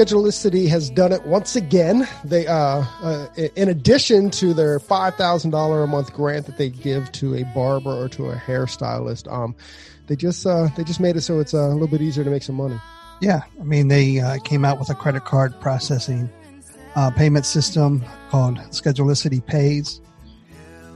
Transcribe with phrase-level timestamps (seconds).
[0.00, 2.08] Schedulicity has done it once again.
[2.24, 2.54] They, uh,
[3.02, 7.34] uh, in addition to their five thousand dollar a month grant that they give to
[7.34, 9.54] a barber or to a hairstylist, um,
[10.06, 12.30] they just uh, they just made it so it's uh, a little bit easier to
[12.30, 12.80] make some money.
[13.20, 16.30] Yeah, I mean they uh, came out with a credit card processing
[16.96, 20.00] uh, payment system called Schedulicity Pays.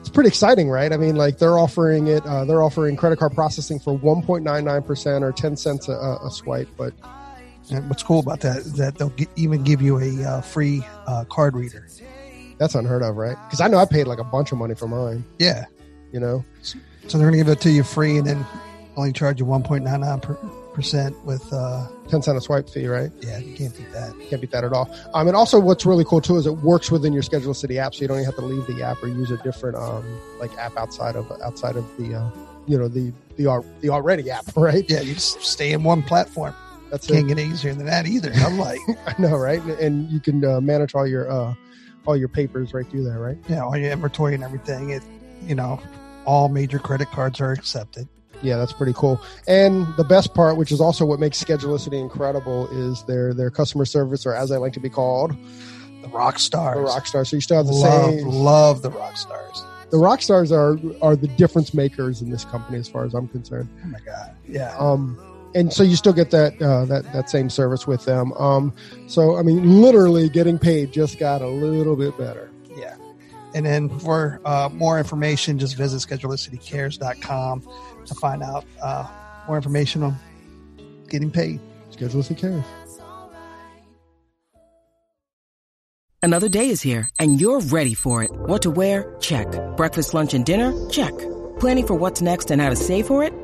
[0.00, 0.94] It's pretty exciting, right?
[0.94, 2.24] I mean, like they're offering it.
[2.24, 5.88] Uh, they're offering credit card processing for one point nine nine percent or ten cents
[5.88, 6.94] a, a swipe, but
[7.70, 10.84] and what's cool about that is that they'll get, even give you a uh, free
[11.06, 11.86] uh, card reader.
[12.58, 13.36] That's unheard of, right?
[13.46, 15.24] Because I know I paid like a bunch of money for mine.
[15.38, 15.64] Yeah.
[16.12, 16.44] You know?
[16.62, 16.78] So
[17.18, 18.46] they're going to give it to you free and then
[18.96, 23.10] only charge you 1.99% with uh, 10 cent a swipe fee, right?
[23.20, 24.14] Yeah, you can't beat that.
[24.28, 24.88] Can't beat that at all.
[25.14, 28.02] Um, and also, what's really cool too is it works within your Schedulicity app, so
[28.02, 30.04] you don't even have to leave the app or use a different um,
[30.38, 32.30] like app outside of outside of the uh,
[32.66, 34.88] you know the the the already app, right?
[34.88, 36.54] Yeah, you just stay in one platform.
[36.90, 37.36] That's Can't it.
[37.36, 38.32] get easier than that either.
[38.36, 39.60] I'm like, I know, right?
[39.62, 41.54] And you can uh, manage all your uh,
[42.06, 43.38] all your papers right through there, right?
[43.48, 44.90] yeah, all your inventory and everything.
[44.90, 45.02] It,
[45.46, 45.80] you know,
[46.24, 48.08] all major credit cards are accepted.
[48.42, 49.20] Yeah, that's pretty cool.
[49.48, 53.84] And the best part, which is also what makes Schedulicity incredible, is their their customer
[53.86, 55.34] service, or as I like to be called,
[56.02, 56.76] The rock stars.
[56.76, 57.30] the rock stars.
[57.30, 58.28] So you still have the love, same.
[58.28, 59.64] love the rock stars.
[59.90, 63.28] The rock stars are are the difference makers in this company, as far as I'm
[63.28, 63.68] concerned.
[63.82, 64.36] Oh my god.
[64.46, 64.76] Yeah.
[64.78, 65.18] Um,
[65.54, 68.32] and so you still get that uh, that that same service with them.
[68.32, 68.72] Um,
[69.06, 72.50] so I mean, literally getting paid just got a little bit better.
[72.76, 72.96] Yeah.
[73.54, 77.68] And then for uh, more information, just visit schedulicitycares.com
[78.06, 79.08] to find out uh,
[79.46, 80.16] more information on
[81.08, 81.60] getting paid.
[81.92, 82.64] Schedulicity cares.
[86.22, 88.30] Another day is here, and you're ready for it.
[88.32, 89.14] What to wear?
[89.20, 89.46] Check.
[89.76, 90.72] Breakfast, lunch, and dinner?
[90.88, 91.12] Check.
[91.60, 93.43] Planning for what's next and how to save for it?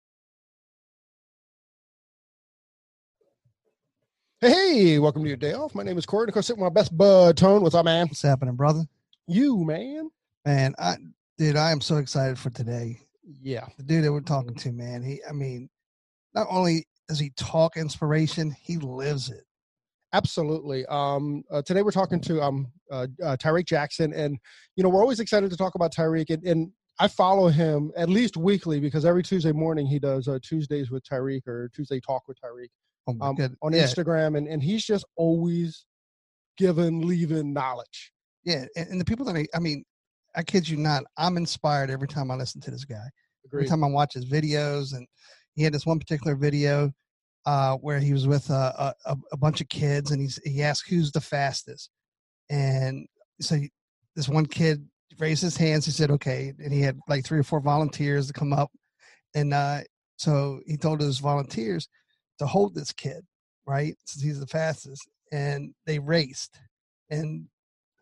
[4.43, 5.75] Hey, welcome to your day off.
[5.75, 6.27] My name is Corey.
[6.27, 7.61] Of course, sit with my best bud Tone.
[7.61, 8.07] What's up, man?
[8.07, 8.85] What's happening, brother?
[9.27, 10.09] You, man.
[10.47, 10.95] Man, I
[11.37, 12.99] dude, I am so excited for today.
[13.23, 13.67] Yeah.
[13.77, 15.69] The dude that we're talking to, man, he I mean,
[16.33, 19.43] not only does he talk inspiration, he lives it.
[20.11, 20.87] Absolutely.
[20.87, 24.39] Um, uh, today we're talking to um, uh, uh, Tyreek Jackson, and
[24.75, 28.09] you know we're always excited to talk about Tyreek, and, and I follow him at
[28.09, 32.27] least weekly because every Tuesday morning he does uh, Tuesdays with Tyreek or Tuesday Talk
[32.27, 32.69] with Tyreek
[33.07, 35.85] Oh um, on yeah, Instagram, and, and he's just always
[36.57, 38.11] giving, leaving knowledge.
[38.43, 38.65] yeah.
[38.75, 39.83] And, and the people that I, I mean,
[40.35, 43.09] I kid you not, I'm inspired every time I listen to this guy.
[43.51, 44.95] every time I watch his videos.
[44.95, 45.07] And
[45.55, 46.91] he had this one particular video
[47.45, 50.87] uh, where he was with a, a, a bunch of kids, and he's he asked
[50.87, 51.89] who's the fastest,
[52.49, 53.07] and
[53.39, 53.71] so he,
[54.15, 54.85] this one kid
[55.17, 55.85] raised his hands.
[55.85, 58.71] He said, "Okay," and he had like three or four volunteers to come up,
[59.33, 59.79] and uh,
[60.17, 61.87] so he told his volunteers
[62.41, 63.23] to hold this kid,
[63.65, 66.59] right, since he's the fastest, and they raced,
[67.09, 67.47] and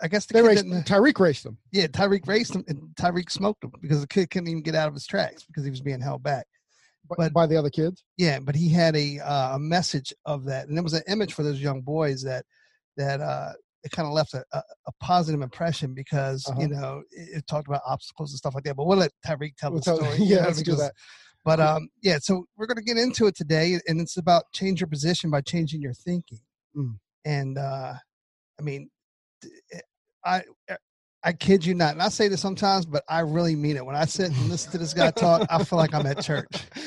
[0.01, 1.57] I guess the They kid raced, Tyreek raced him.
[1.72, 4.88] yeah, Tyreek raced him, and Tyreek smoked him because the kid couldn't even get out
[4.88, 6.45] of his tracks because he was being held back.
[7.07, 8.03] But, But- by the other kids.
[8.17, 11.33] Yeah, but he had a uh, a message of that, and it was an image
[11.33, 12.45] for those young boys that
[12.97, 16.61] that uh, it kind of left a, a, a positive impression because Uh-huh.
[16.61, 18.75] you know it, it talked about obstacles and stuff like that.
[18.75, 20.17] But we'll let Tyreek tell We'll the tell- story.
[20.19, 20.94] you yeah, know, let's do that.
[21.49, 24.81] But um, yeah, so we're going to get into it today, and it's about change
[24.81, 26.37] your position by changing your thinking.
[26.77, 26.99] Mm.
[27.25, 27.93] And uh,
[28.59, 28.91] I mean,
[29.73, 29.79] eh,
[30.23, 30.43] I
[31.23, 33.85] I kid you not, and I say this sometimes, but I really mean it.
[33.85, 36.45] When I sit and listen to this guy talk, I feel like I'm at church.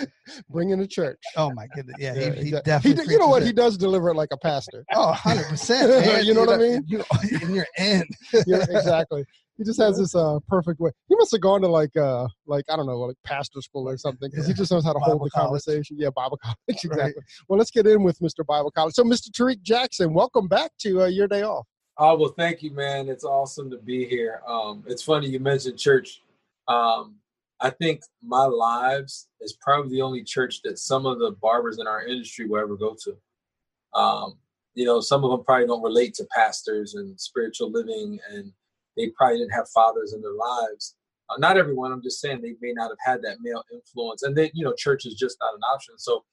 [0.49, 1.19] Bring in the church.
[1.37, 2.45] Oh my goodness, yeah, Yeah, he, he.
[2.45, 3.05] He definitely.
[3.05, 3.39] d- you know what?
[3.39, 4.85] preaches He does deliver it like a pastor.
[4.95, 6.23] Oh, 100 percent.
[6.25, 6.85] You know what I mean?
[6.87, 7.03] You,
[7.43, 8.07] in your end.
[8.47, 9.25] yeah, exactly.
[9.59, 10.91] He just has this uh, perfect way.
[11.09, 13.97] He must have gone to like uh like I don't know like pastor school or
[13.99, 15.63] something because he just knows how to hold the college.
[15.63, 15.97] conversation.
[15.99, 17.23] Yeah, Bible college exactly.
[17.49, 18.45] Well, let's get in with Mr.
[18.47, 18.95] Bible College.
[18.95, 19.31] So, Mr.
[19.31, 21.67] Tariq Jackson, welcome back to uh, your day off.
[21.99, 23.09] Oh well, thank you, man.
[23.09, 24.41] It's awesome to be here.
[24.47, 26.23] Um, it's funny you mentioned church.
[26.67, 27.17] Um,
[27.61, 31.87] I think my lives is probably the only church that some of the barbers in
[31.87, 33.99] our industry will ever go to.
[33.99, 34.39] Um,
[34.75, 38.53] you know, some of them probably don't relate to pastors and spiritual living, and
[38.97, 40.97] they probably didn't have fathers in their lives.
[41.31, 41.93] Uh, not everyone.
[41.93, 44.75] I'm just saying they may not have had that male influence, and then you know,
[44.77, 45.99] church is just not an option.
[45.99, 46.25] So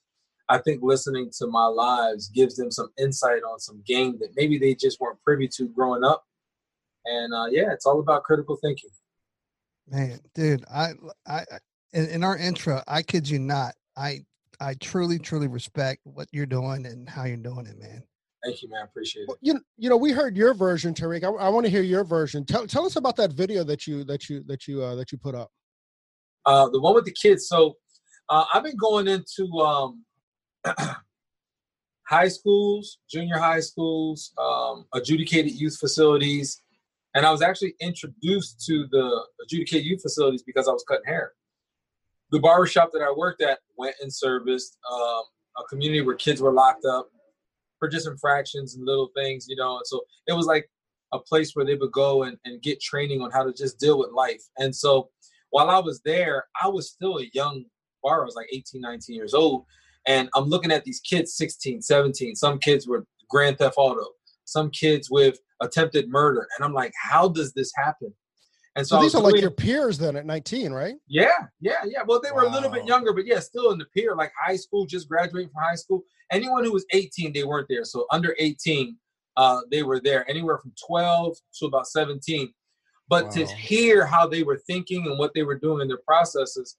[0.49, 4.57] I think listening to my lives gives them some insight on some game that maybe
[4.57, 6.25] they just weren't privy to growing up.
[7.05, 8.89] And uh, yeah, it's all about critical thinking.
[9.87, 10.93] Man, dude, I,
[11.27, 11.43] I,
[11.93, 14.25] in, in our intro, I kid you not, I,
[14.59, 18.03] I truly, truly respect what you're doing and how you're doing it, man.
[18.43, 18.83] Thank you, man.
[18.85, 19.27] Appreciate it.
[19.27, 21.23] Well, you, you know, we heard your version, Tariq.
[21.23, 22.45] I, I want to hear your version.
[22.45, 25.17] Tell, tell us about that video that you that you that you uh, that you
[25.17, 25.51] put up.
[26.45, 27.47] Uh, the one with the kids.
[27.47, 27.75] So,
[28.29, 30.05] uh, I've been going into um,
[32.07, 36.61] high schools, junior high schools, um, adjudicated youth facilities,
[37.15, 41.33] and I was actually introduced to the adjudicated youth facilities because I was cutting hair.
[42.31, 45.23] The barbershop that I worked at went and serviced um,
[45.57, 47.09] a community where kids were locked up
[47.79, 49.77] for just infractions and little things, you know.
[49.77, 50.69] And so it was like
[51.13, 53.97] a place where they would go and, and get training on how to just deal
[53.97, 54.41] with life.
[54.57, 55.09] And so
[55.49, 57.65] while I was there, I was still a young
[58.03, 58.23] barber.
[58.23, 59.65] I was like 18, 19 years old.
[60.07, 62.35] And I'm looking at these kids, 16, 17.
[62.35, 64.05] Some kids were Grand Theft Auto,
[64.45, 66.47] some kids with attempted murder.
[66.57, 68.13] And I'm like, how does this happen?
[68.75, 70.95] And so, so these are like your peers then at 19, right?
[71.07, 71.27] Yeah,
[71.59, 72.01] yeah, yeah.
[72.05, 72.51] Well, they were wow.
[72.51, 75.49] a little bit younger, but yeah, still in the peer, like high school, just graduating
[75.49, 76.03] from high school.
[76.31, 77.83] Anyone who was 18, they weren't there.
[77.83, 78.95] So under 18,
[79.37, 82.53] uh, they were there, anywhere from 12 to about 17.
[83.07, 83.29] But wow.
[83.31, 86.77] to hear how they were thinking and what they were doing in their processes,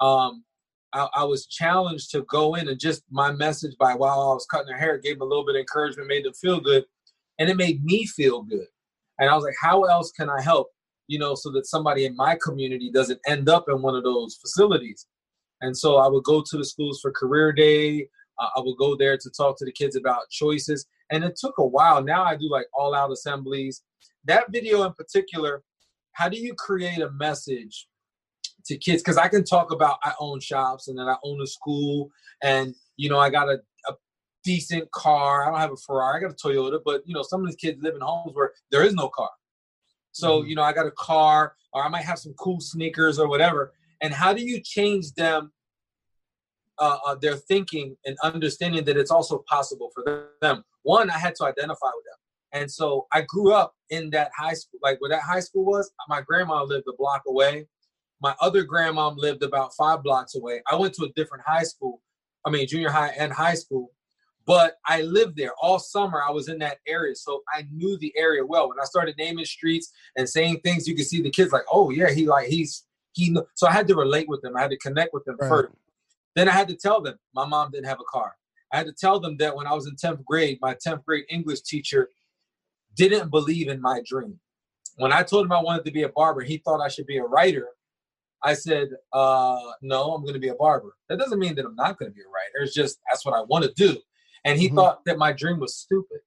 [0.00, 0.44] um,
[0.92, 4.46] I, I, was challenged to go in and just my message by while I was
[4.46, 6.84] cutting their hair gave them a little bit of encouragement, made them feel good,
[7.38, 8.66] and it made me feel good.
[9.18, 10.68] And I was like, how else can I help?
[11.08, 14.36] You know, so that somebody in my community doesn't end up in one of those
[14.36, 15.06] facilities.
[15.60, 18.08] And so I would go to the schools for career day.
[18.38, 20.86] Uh, I would go there to talk to the kids about choices.
[21.10, 22.02] And it took a while.
[22.02, 23.82] Now I do like all out assemblies.
[24.24, 25.62] That video in particular,
[26.12, 27.86] how do you create a message
[28.66, 31.46] to kids because I can talk about I own shops and then I own a
[31.46, 32.10] school
[32.42, 33.94] and you know I got a, a
[34.44, 35.42] decent car.
[35.42, 36.18] I don't have a Ferrari.
[36.18, 38.52] I got a Toyota, but you know some of these kids live in homes where
[38.70, 39.30] there is no car.
[40.12, 40.48] So mm-hmm.
[40.48, 43.72] you know I got a car or I might have some cool sneakers or whatever.
[44.00, 45.52] And how do you change them?
[46.78, 50.64] Uh, uh, their thinking and understanding that it's also possible for them.
[50.82, 52.60] One, I had to identify with them.
[52.60, 55.90] And so I grew up in that high school, like where that high school was.
[56.08, 57.66] My grandma lived a block away.
[58.20, 60.62] My other grandma lived about five blocks away.
[60.70, 62.00] I went to a different high school,
[62.46, 63.90] I mean, junior high and high school,
[64.46, 66.22] but I lived there all summer.
[66.26, 68.68] I was in that area, so I knew the area well.
[68.68, 71.90] When I started naming streets and saying things, you could see the kids like, oh
[71.90, 73.36] yeah, he like he's he.
[73.54, 74.56] So I had to relate with them.
[74.56, 75.48] I had to connect with them right.
[75.48, 75.72] first.
[76.34, 78.36] Then I had to tell them my mom didn't have a car.
[78.72, 81.24] I had to tell them that when I was in 10th grade, my 10th grade
[81.28, 82.08] English teacher
[82.96, 84.40] didn't believe in my dream.
[84.96, 87.18] When I told him I wanted to be a barber, he thought I should be
[87.18, 87.68] a writer
[88.44, 90.96] I said, uh, no, I'm going to be a barber.
[91.08, 92.64] That doesn't mean that I'm not going to be a writer.
[92.64, 93.96] It's just that's what I want to do.
[94.44, 94.76] And he mm-hmm.
[94.76, 96.18] thought that my dream was stupid.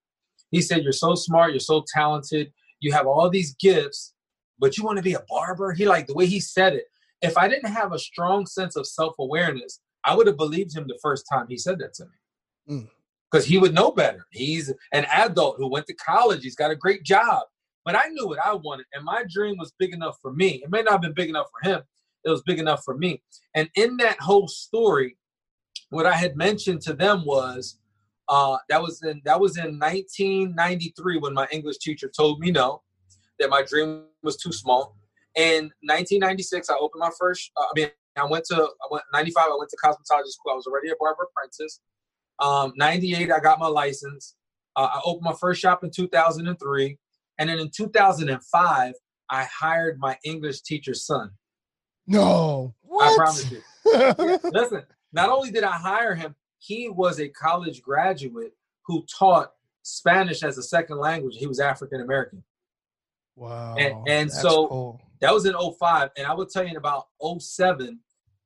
[0.51, 4.13] He said, You're so smart, you're so talented, you have all these gifts,
[4.59, 5.73] but you want to be a barber?
[5.73, 6.85] He like the way he said it.
[7.21, 10.85] If I didn't have a strong sense of self awareness, I would have believed him
[10.87, 12.87] the first time he said that to me.
[13.31, 13.49] Because mm.
[13.49, 14.25] he would know better.
[14.31, 17.43] He's an adult who went to college, he's got a great job.
[17.83, 20.61] But I knew what I wanted, and my dream was big enough for me.
[20.63, 21.81] It may not have been big enough for him,
[22.23, 23.21] it was big enough for me.
[23.55, 25.17] And in that whole story,
[25.89, 27.79] what I had mentioned to them was
[28.27, 32.81] uh, that was in that was in 1993 when my English teacher told me no,
[33.39, 34.95] that my dream was too small.
[35.35, 37.51] In 1996, I opened my first.
[37.57, 39.43] Uh, I mean, I went to I went 95.
[39.45, 40.51] I went to cosmetology school.
[40.51, 41.79] I was already a barber apprentice.
[42.39, 44.35] Um, 98, I got my license.
[44.75, 46.97] Uh, I opened my first shop in 2003,
[47.39, 48.93] and then in 2005,
[49.29, 51.31] I hired my English teacher's son.
[52.07, 52.75] No.
[52.81, 53.13] What?
[53.13, 53.61] I promise you.
[54.51, 58.53] Listen, not only did I hire him, he was a college graduate
[58.85, 59.51] who taught
[59.83, 61.35] Spanish as a second language.
[61.37, 62.43] He was African American.
[63.35, 63.75] Wow.
[63.77, 65.01] And, and so cool.
[65.21, 66.09] that was in 05.
[66.17, 67.07] And I will tell you in about
[67.39, 67.99] 07,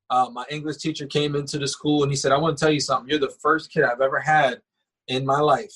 [0.10, 2.74] uh, my English teacher came into the school and he said, I want to tell
[2.74, 3.10] you something.
[3.10, 4.62] You're the first kid I've ever had
[5.08, 5.74] in my life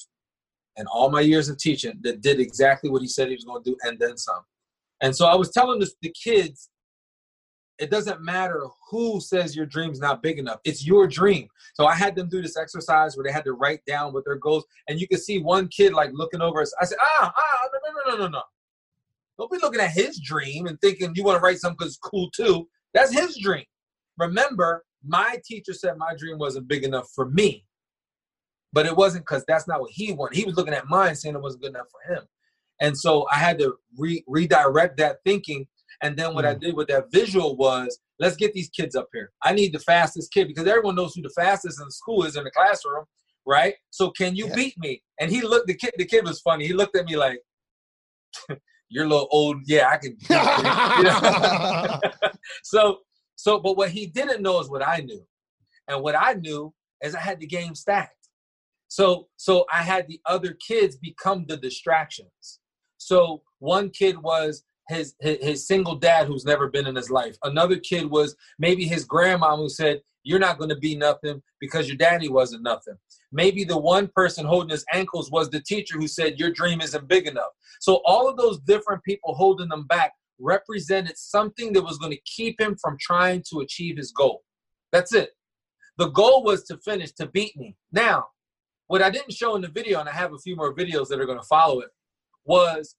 [0.76, 3.64] and all my years of teaching that did exactly what he said he was going
[3.64, 4.44] to do and then some.
[5.02, 6.70] And so I was telling the kids
[7.80, 10.60] it doesn't matter who says your dream's not big enough.
[10.64, 11.48] It's your dream.
[11.74, 14.36] So I had them do this exercise where they had to write down what their
[14.36, 16.74] goals, and you could see one kid like looking over us.
[16.80, 18.44] I said, ah, ah, no, no, no, no, no, no.
[19.38, 22.10] Don't be looking at his dream and thinking you want to write something because it's
[22.10, 22.68] cool too.
[22.94, 23.66] That's his dream.
[24.20, 27.66] Remember, my teacher said my dream wasn't big enough for me,
[28.72, 30.38] but it wasn't because that's not what he wanted.
[30.38, 32.24] He was looking at mine saying it wasn't good enough for him.
[32.80, 35.68] And so I had to re- redirect that thinking
[36.04, 36.50] and then what mm.
[36.50, 39.32] I did with that visual was, let's get these kids up here.
[39.42, 42.36] I need the fastest kid because everyone knows who the fastest in the school is
[42.36, 43.06] in the classroom,
[43.48, 43.74] right?
[43.90, 44.56] So can you yeah.
[44.56, 45.02] beat me?
[45.20, 45.68] And he looked.
[45.68, 45.94] The kid.
[45.98, 46.68] The kid was funny.
[46.68, 47.40] He looked at me like,
[48.90, 49.58] you're a little old.
[49.66, 50.18] Yeah, I can.
[50.98, 52.00] You know?
[52.64, 53.00] so,
[53.38, 55.26] so, but what he didn't know is what I knew,
[55.88, 58.30] and what I knew is I had the game stacked.
[58.90, 62.60] So, so I had the other kids become the distractions.
[62.98, 67.38] So one kid was his, his, his single dad who's never been in his life.
[67.44, 71.88] Another kid was maybe his grandma who said, "You're not going to be nothing because
[71.88, 72.96] your daddy wasn't nothing."
[73.34, 77.08] Maybe the one person holding his ankles was the teacher who said, Your dream isn't
[77.08, 77.50] big enough.
[77.82, 82.22] So all of those different people holding them back represented something that was going to
[82.26, 84.44] keep him from trying to achieve his goal.
[84.92, 85.32] That's it.
[85.98, 87.76] The goal was to finish, to beat me.
[87.92, 88.28] Now,
[88.88, 91.20] what I didn't show in the video, and I have a few more videos that
[91.20, 91.90] are going to follow it,
[92.46, 92.96] was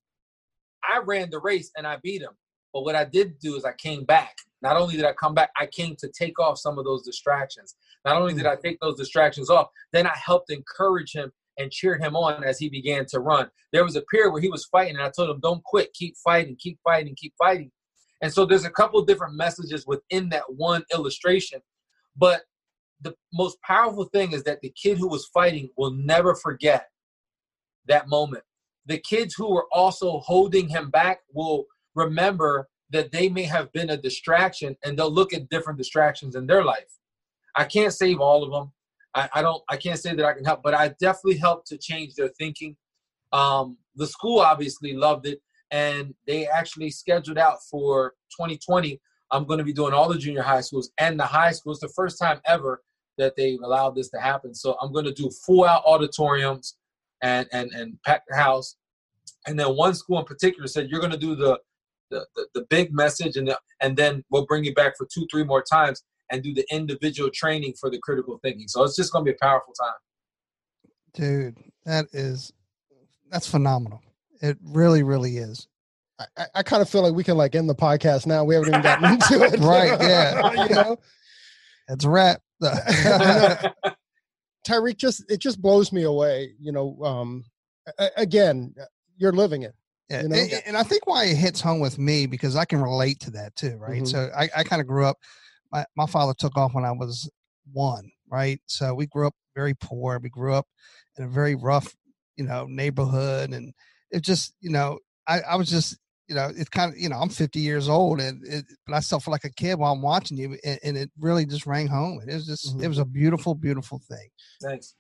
[0.88, 2.36] I ran the race and I beat him.
[2.72, 4.34] But what I did do is I came back.
[4.62, 7.76] Not only did I come back, I came to take off some of those distractions.
[8.04, 8.50] Not only did mm.
[8.50, 12.58] I take those distractions off, then I helped encourage him and cheered him on as
[12.58, 13.48] he began to run.
[13.72, 16.16] There was a period where he was fighting, and I told him, Don't quit, keep
[16.16, 17.70] fighting, keep fighting, keep fighting.
[18.22, 21.60] And so there's a couple different messages within that one illustration.
[22.16, 22.42] But
[23.02, 26.88] the most powerful thing is that the kid who was fighting will never forget
[27.86, 28.44] that moment.
[28.86, 31.64] The kids who were also holding him back will
[31.94, 36.46] remember that they may have been a distraction and they'll look at different distractions in
[36.46, 36.98] their life.
[37.56, 38.72] I can't save all of them.
[39.14, 39.62] I, I don't.
[39.68, 42.76] I can't say that I can help, but I definitely helped to change their thinking.
[43.32, 49.00] Um, the school obviously loved it, and they actually scheduled out for 2020.
[49.30, 51.80] I'm going to be doing all the junior high schools and the high schools.
[51.80, 52.82] The first time ever
[53.18, 54.54] that they've allowed this to happen.
[54.54, 56.76] So I'm going to do full out auditoriums
[57.22, 58.76] and and and pack the house.
[59.46, 61.58] And then one school in particular said you're going to do the
[62.10, 65.26] the, the, the big message and the, and then we'll bring you back for two
[65.30, 68.68] three more times and do the individual training for the critical thinking.
[68.68, 69.94] So it's just going to be a powerful time.
[71.14, 72.52] Dude, that is
[73.30, 74.02] that's phenomenal.
[74.42, 75.68] It really, really is.
[76.36, 78.44] I, I kind of feel like we can like end the podcast now.
[78.44, 79.60] We haven't even gotten into it.
[79.60, 80.00] right.
[80.00, 80.66] Yeah.
[80.68, 80.96] you know,
[81.88, 82.40] it's a wrap.
[84.66, 86.54] Tyreek just, it just blows me away.
[86.58, 87.44] You know, um,
[88.16, 88.74] again,
[89.16, 89.74] you're living it.
[90.10, 90.36] Yeah, you know?
[90.36, 93.30] and, and, I think why it hits home with me because I can relate to
[93.32, 94.02] that too, right?
[94.02, 94.04] Mm-hmm.
[94.04, 95.16] So I, I kind of grew up
[95.74, 97.28] my, my father took off when I was
[97.72, 98.60] one, right?
[98.66, 100.20] So we grew up very poor.
[100.22, 100.66] We grew up
[101.18, 101.94] in a very rough,
[102.36, 103.52] you know, neighborhood.
[103.52, 103.74] And
[104.10, 107.16] it just, you know, I, I was just, you know, it's kind of, you know,
[107.16, 110.02] I'm 50 years old and it, but I still feel like a kid while I'm
[110.02, 110.56] watching you.
[110.64, 112.20] And, and it really just rang home.
[112.26, 112.84] It was just, mm-hmm.
[112.84, 114.28] it was a beautiful, beautiful thing.
[114.62, 114.94] Thanks.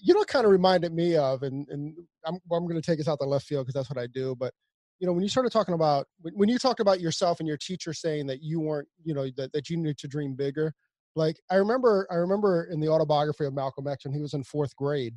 [0.00, 1.94] You know, it kind of reminded me of, and, and
[2.26, 4.06] I'm, well, I'm going to take us out the left field because that's what I
[4.06, 4.34] do.
[4.34, 4.52] But
[5.02, 7.92] you know when you started talking about when you talked about yourself and your teacher
[7.92, 10.72] saying that you weren't you know that, that you needed to dream bigger
[11.16, 14.44] like i remember i remember in the autobiography of malcolm x when he was in
[14.44, 15.12] fourth grade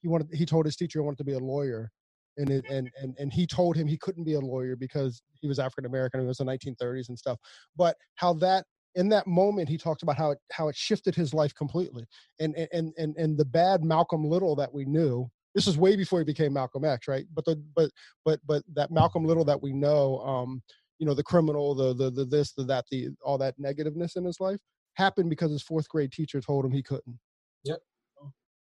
[0.00, 1.90] he wanted he told his teacher he wanted to be a lawyer
[2.36, 5.46] and it, and and and he told him he couldn't be a lawyer because he
[5.46, 7.38] was african american it was the 1930s and stuff
[7.76, 8.64] but how that
[8.94, 12.04] in that moment he talked about how it how it shifted his life completely
[12.40, 16.18] and and and and the bad malcolm little that we knew this is way before
[16.18, 17.24] he became Malcolm X, right?
[17.34, 17.90] But the but
[18.26, 20.62] but but that Malcolm Little that we know, um,
[20.98, 24.24] you know, the criminal, the the the this, the that, the all that negativeness in
[24.26, 24.60] his life
[24.96, 27.18] happened because his fourth grade teacher told him he couldn't.
[27.64, 27.78] Yep.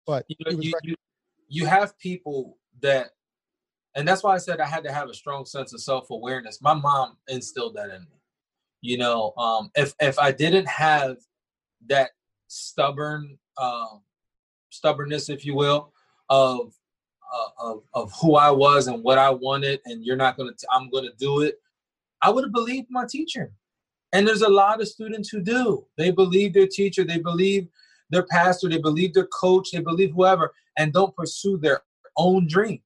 [0.06, 0.94] But you, know, you, you,
[1.48, 3.10] you have people that,
[3.94, 6.60] and that's why I said I had to have a strong sense of self awareness.
[6.62, 8.20] My mom instilled that in me.
[8.80, 11.16] You know, um, if if I didn't have
[11.88, 12.10] that
[12.48, 14.02] stubborn um,
[14.70, 15.92] stubbornness, if you will,
[16.28, 16.74] of
[17.32, 20.66] uh, of, of who I was and what I wanted, and you're not gonna, t-
[20.70, 21.56] I'm gonna do it.
[22.20, 23.52] I would have believed my teacher.
[24.12, 25.86] And there's a lot of students who do.
[25.96, 27.68] They believe their teacher, they believe
[28.10, 31.82] their pastor, they believe their coach, they believe whoever, and don't pursue their
[32.16, 32.82] own dream.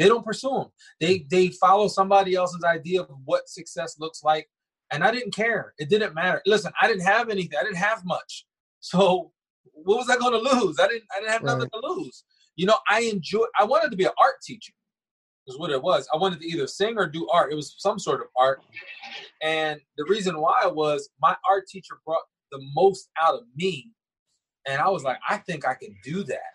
[0.00, 0.66] They don't pursue them.
[0.98, 1.24] They hmm.
[1.30, 4.48] they follow somebody else's idea of what success looks like.
[4.92, 5.72] And I didn't care.
[5.78, 6.42] It didn't matter.
[6.46, 7.56] Listen, I didn't have anything.
[7.56, 8.46] I didn't have much.
[8.80, 9.30] So
[9.62, 10.80] what was I going to lose?
[10.80, 11.04] I didn't.
[11.14, 11.52] I didn't have right.
[11.52, 12.24] nothing to lose
[12.60, 14.74] you know, I enjoyed I wanted to be an art teacher.
[15.46, 16.06] Is what it was.
[16.12, 17.50] I wanted to either sing or do art.
[17.50, 18.60] It was some sort of art,
[19.42, 23.90] and the reason why was my art teacher brought the most out of me,
[24.68, 26.52] and I was like, I think I can do that,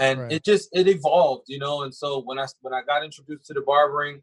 [0.00, 0.32] and right.
[0.32, 1.82] it just it evolved, you know.
[1.82, 4.22] And so when I when I got introduced to the barbering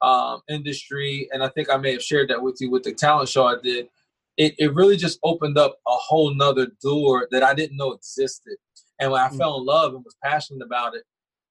[0.00, 3.28] um, industry, and I think I may have shared that with you with the talent
[3.28, 3.88] show I did.
[4.36, 8.56] It, it really just opened up a whole nother door that I didn't know existed.
[8.98, 9.38] And when I mm-hmm.
[9.38, 11.04] fell in love and was passionate about it,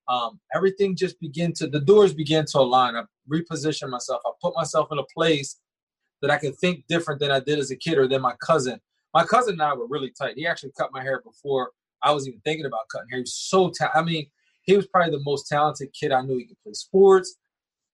[0.10, 2.96] um, everything just began to the doors began to align.
[2.96, 4.22] I repositioned myself.
[4.26, 5.60] I put myself in a place
[6.22, 8.82] that I could think different than I did as a kid or than my cousin.
[9.14, 10.36] My cousin and I were really tight.
[10.36, 11.70] He actually cut my hair before
[12.04, 13.20] I was even thinking about cutting hair.
[13.20, 14.28] He was so ta- I mean,
[14.64, 16.38] he was probably the most talented kid I knew.
[16.38, 17.38] He could play sports.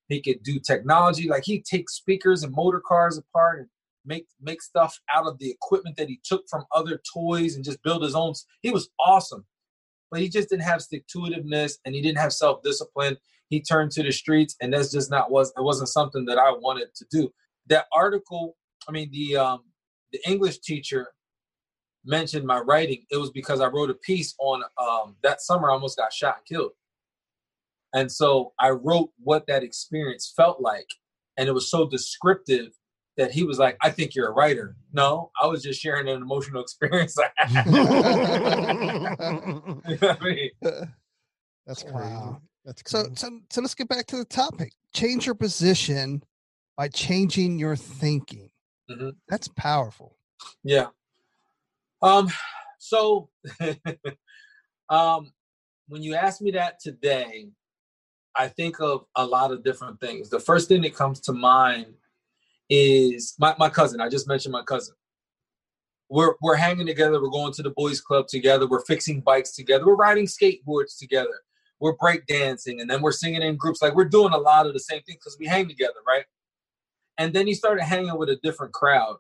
[0.07, 1.29] He could do technology.
[1.29, 3.67] Like he takes speakers and motor cars apart and
[4.05, 7.81] make make stuff out of the equipment that he took from other toys and just
[7.83, 8.33] build his own.
[8.61, 9.45] He was awesome,
[10.09, 13.17] but he just didn't have stick to itiveness and he didn't have self discipline.
[13.49, 16.51] He turned to the streets, and that's just not was it wasn't something that I
[16.51, 17.29] wanted to do.
[17.67, 18.55] That article,
[18.87, 19.59] I mean the um,
[20.11, 21.09] the English teacher
[22.05, 23.05] mentioned my writing.
[23.11, 25.69] It was because I wrote a piece on um, that summer.
[25.69, 26.71] I almost got shot and killed,
[27.93, 30.87] and so I wrote what that experience felt like,
[31.37, 32.71] and it was so descriptive
[33.19, 34.77] that he was like, I think you're a writer.
[34.93, 37.65] No, I was just sharing an emotional experience I had.
[37.67, 37.73] you
[40.01, 40.49] know I mean?
[41.67, 41.93] That's crazy.
[41.93, 42.41] Wow.
[42.65, 43.09] That's crazy.
[43.09, 44.73] So, so, so let's get back to the topic.
[44.93, 46.23] Change your position
[46.77, 48.49] by changing your thinking.
[48.89, 49.09] Mm-hmm.
[49.27, 50.15] That's powerful.
[50.63, 50.87] Yeah.
[52.01, 52.29] Um.
[52.81, 53.29] So,
[54.89, 55.33] um,
[55.89, 57.49] when you ask me that today,
[58.35, 60.29] I think of a lot of different things.
[60.29, 61.87] The first thing that comes to mind
[62.69, 63.99] is my, my cousin.
[63.99, 64.95] I just mentioned my cousin.
[66.09, 67.21] We're we're hanging together.
[67.21, 68.67] We're going to the boys' club together.
[68.67, 69.85] We're fixing bikes together.
[69.85, 71.41] We're riding skateboards together.
[71.79, 73.81] We're break dancing, and then we're singing in groups.
[73.81, 76.25] Like we're doing a lot of the same thing because we hang together, right?
[77.17, 79.17] And then he started hanging with a different crowd,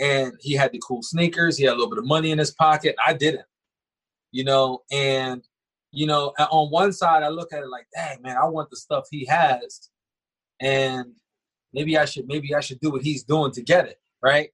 [0.00, 1.56] and he had the cool sneakers.
[1.56, 2.96] He had a little bit of money in his pocket.
[3.04, 3.46] I didn't,
[4.32, 4.82] you know.
[4.90, 5.46] And
[5.92, 8.76] you know, on one side, I look at it like, dang man, I want the
[8.76, 9.88] stuff he has,
[10.60, 11.12] and
[11.72, 14.50] maybe I should maybe I should do what he's doing to get it, right?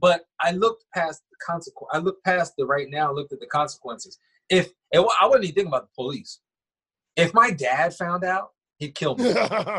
[0.00, 1.90] But I looked past the consequence.
[1.92, 3.12] I looked past the right now.
[3.12, 4.18] Looked at the consequences.
[4.48, 6.40] If it, I wasn't even thinking about the police.
[7.16, 9.34] If my dad found out, he'd kill me,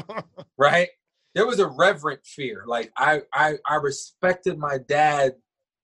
[0.58, 0.90] right?
[1.36, 2.64] There was a reverent fear.
[2.68, 5.36] Like I, I, I respected my dad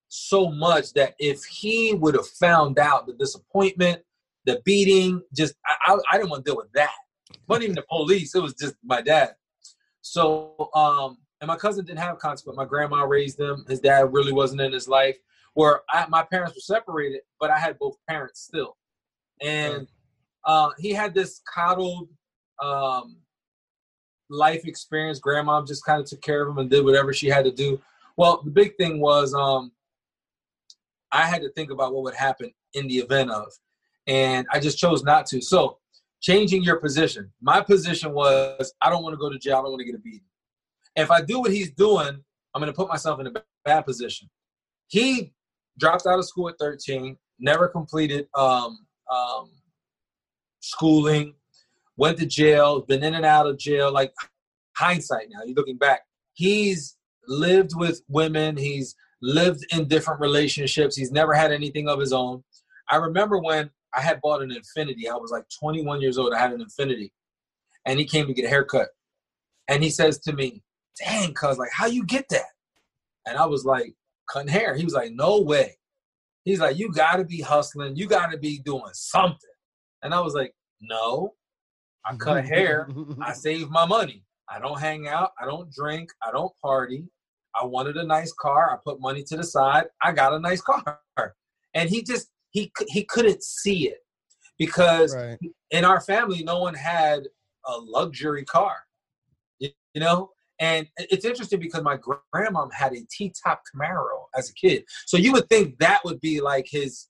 [0.10, 4.02] so much that if he would have found out the disappointment,
[4.46, 6.94] the beating, just I, I, I didn't want to deal with that.
[7.32, 8.34] It wasn't even the police.
[8.36, 9.36] It was just my dad.
[10.02, 12.58] So, um, and my cousin didn't have consequence.
[12.58, 13.66] My grandma raised him.
[13.68, 15.18] His dad really wasn't in his life.
[15.54, 18.78] Where I, my parents were separated, but I had both parents still.
[19.42, 19.88] And
[20.46, 22.10] uh, he had this coddled
[22.62, 23.18] um,
[24.30, 25.20] life experience.
[25.20, 27.82] Grandma just kind of took care of him and did whatever she had to do.
[28.18, 29.72] Well, the big thing was um,
[31.12, 33.52] I had to think about what would happen in the event of,
[34.08, 35.42] and I just chose not to.
[35.42, 35.78] So
[36.22, 37.32] changing your position.
[37.42, 39.58] My position was I don't want to go to jail.
[39.58, 40.22] I don't want to get a beating.
[40.96, 43.32] If I do what he's doing, I'm going to put myself in a
[43.64, 44.30] bad position.
[44.88, 45.34] He
[45.78, 49.52] dropped out of school at 13, never completed um, um,
[50.60, 51.36] schooling,
[52.00, 53.92] went to jail, been in and out of jail.
[53.92, 54.14] Like
[54.76, 56.02] hindsight now, you're looking back.
[56.34, 58.56] He's lived with women.
[58.56, 60.96] He's lived in different relationships.
[60.96, 62.44] He's never had anything of his own.
[62.90, 65.10] I remember when I had bought an Infiniti.
[65.12, 66.34] I was like 21 years old.
[66.34, 67.12] I had an Infiniti,
[67.86, 68.88] and he came to get a haircut,
[69.68, 70.64] and he says to me,
[71.04, 72.54] "Dang, cuz like how you get that?"
[73.28, 73.94] And I was like,
[74.32, 75.78] "Cutting hair." He was like, "No way."
[76.46, 77.98] He's like, "You got to be hustling.
[77.98, 79.58] You got to be doing something."
[80.02, 81.36] And I was like, "No,
[82.10, 82.90] I cut hair.
[83.22, 84.24] I save my money.
[84.50, 85.32] I don't hang out.
[85.42, 86.10] I don't drink.
[86.26, 87.06] I don't party.
[87.60, 88.72] I wanted a nice car.
[88.74, 89.86] I put money to the side.
[90.02, 91.00] I got a nice car."
[91.74, 94.00] And he just he he couldn't see it
[94.58, 95.38] because right.
[95.72, 97.22] in our family no one had
[97.66, 98.76] a luxury car
[99.60, 101.98] you, you know and it's interesting because my
[102.34, 106.42] grandma had a T-top Camaro as a kid so you would think that would be
[106.42, 107.08] like his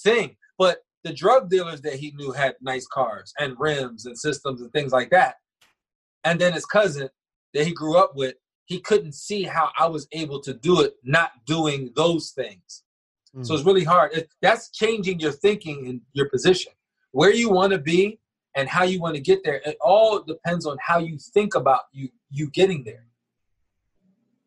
[0.00, 4.60] thing but the drug dealers that he knew had nice cars and rims and systems
[4.60, 5.36] and things like that
[6.24, 7.08] and then his cousin
[7.54, 8.34] that he grew up with
[8.66, 12.82] he couldn't see how I was able to do it not doing those things
[13.36, 13.46] Mm.
[13.46, 14.12] So it's really hard.
[14.12, 16.72] It, that's changing your thinking and your position,
[17.12, 18.18] where you want to be
[18.54, 19.60] and how you want to get there.
[19.64, 23.04] It all depends on how you think about you you getting there.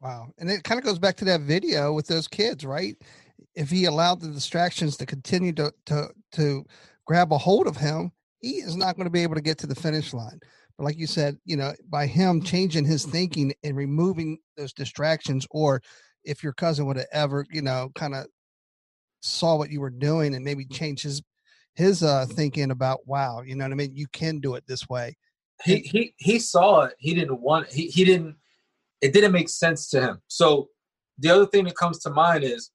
[0.02, 2.98] Wow, and it kind of goes back to that video with those kids, right?
[3.56, 6.66] If he allowed the distractions to continue to to to
[7.06, 9.68] grab a hold of him, he is not going to be able to get to
[9.68, 10.40] the finish line.
[10.78, 15.46] But like you said, you know, by him changing his thinking and removing those distractions,
[15.52, 15.82] or
[16.24, 18.28] if your cousin would have ever, you know, kind of
[19.22, 21.22] saw what you were doing and maybe change his
[21.76, 23.96] his uh thinking about wow you know what i mean?
[23.96, 25.16] You can do it this way.
[25.64, 26.96] He he he saw it.
[26.98, 28.36] He didn't want he, he didn't
[29.02, 30.22] it didn't make sense to him.
[30.28, 30.70] So
[31.18, 32.72] the other thing that comes to mind is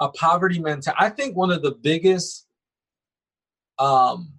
[0.00, 2.46] a poverty mentality i think one of the biggest
[3.78, 4.32] um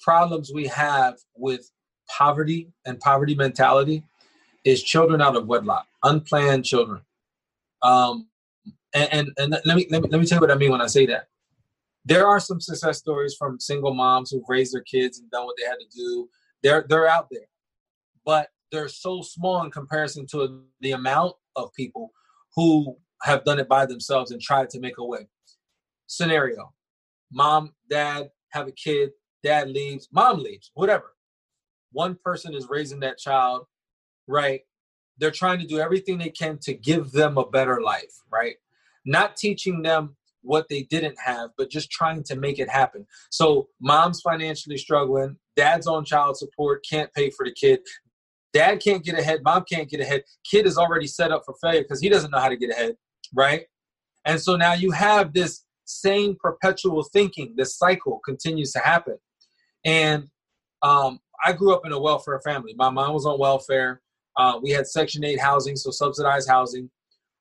[0.00, 1.70] problems we have with
[2.08, 4.02] poverty and poverty mentality
[4.64, 7.00] is children out of wedlock unplanned children
[7.82, 8.26] um
[8.94, 10.80] and, and, and let me let me let me tell you what I mean when
[10.80, 11.28] I say that.
[12.04, 15.54] There are some success stories from single moms who've raised their kids and done what
[15.58, 16.28] they had to do.
[16.62, 17.46] They're they're out there,
[18.24, 22.12] but they're so small in comparison to the amount of people
[22.56, 25.26] who have done it by themselves and tried to make a way.
[26.06, 26.72] Scenario
[27.32, 29.10] mom, dad have a kid,
[29.42, 31.14] dad leaves, mom leaves, whatever.
[31.90, 33.66] One person is raising that child,
[34.26, 34.60] right?
[35.18, 38.56] They're trying to do everything they can to give them a better life, right?
[39.04, 43.06] Not teaching them what they didn't have, but just trying to make it happen.
[43.30, 47.80] So mom's financially struggling, dad's on child support, can't pay for the kid.
[48.52, 50.24] Dad can't get ahead, mom can't get ahead.
[50.44, 52.96] Kid is already set up for failure because he doesn't know how to get ahead,
[53.34, 53.64] right?
[54.24, 59.18] And so now you have this same perpetual thinking, this cycle continues to happen.
[59.84, 60.28] And
[60.82, 62.74] um, I grew up in a welfare family.
[62.76, 64.00] My mom was on welfare.
[64.36, 66.90] Uh, we had Section 8 housing, so subsidized housing.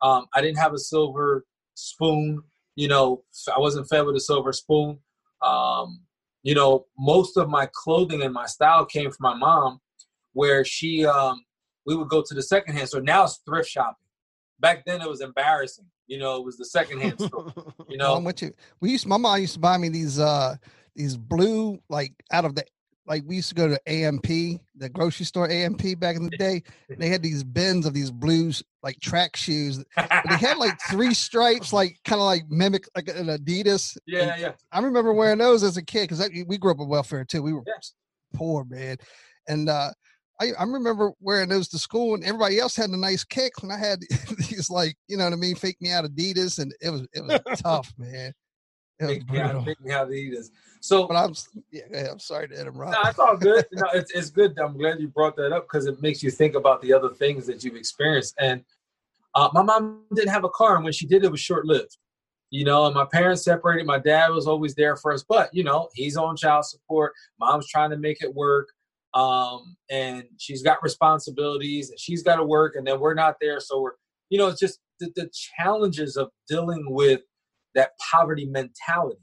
[0.01, 2.41] Um, I didn't have a silver spoon.
[2.75, 3.23] You know,
[3.56, 4.99] I wasn't fed with a silver spoon.
[5.41, 6.01] Um,
[6.43, 9.80] you know, most of my clothing and my style came from my mom,
[10.34, 11.43] where she, um,
[11.86, 13.01] we would go to the secondhand store.
[13.01, 14.01] Now it's thrift shopping.
[14.62, 15.86] Back then it was embarrassing.
[16.08, 17.54] You know, it was the secondhand store.
[17.89, 18.54] You know, I'm with you.
[18.80, 20.56] We used my mom used to buy me these uh
[20.95, 22.63] these blue like out of the
[23.08, 26.63] like we used to go to A&P, the grocery store A&P back in the day.
[26.89, 29.84] They had these bins of these blues like track shoes.
[29.97, 33.97] they had like three stripes, like kind of like mimic like an Adidas.
[34.06, 34.52] Yeah, and yeah.
[34.71, 37.41] I remember wearing those as a kid because we grew up in welfare too.
[37.41, 37.93] We were yes.
[38.34, 38.97] poor, man,
[39.47, 39.91] and uh,
[40.41, 43.71] I, I remember wearing those to school, and everybody else had a nice kick, and
[43.71, 44.01] I had
[44.38, 47.23] these like you know what I mean, fake me out Adidas, and it was it
[47.23, 48.34] was tough, man.
[48.99, 50.49] It was fake me out Adidas.
[50.80, 51.36] So, but I'm
[51.71, 52.93] yeah, I'm sorry to interrupt.
[52.93, 53.65] No, it's all good.
[53.73, 54.58] no, it's it's good.
[54.58, 57.45] I'm glad you brought that up because it makes you think about the other things
[57.45, 58.34] that you've experienced.
[58.39, 58.63] And
[59.36, 61.97] uh, my mom didn't have a car, and when she did, it was short lived.
[62.49, 63.86] You know, and my parents separated.
[63.86, 67.13] My dad was always there for us, but you know, he's on child support.
[67.39, 68.69] Mom's trying to make it work
[69.13, 73.60] um, and she's got responsibilities and she's got to work and then we're not there.
[73.60, 73.93] So we're
[74.30, 77.21] you know it's just the, the challenges of dealing with
[77.76, 79.21] that poverty mentality.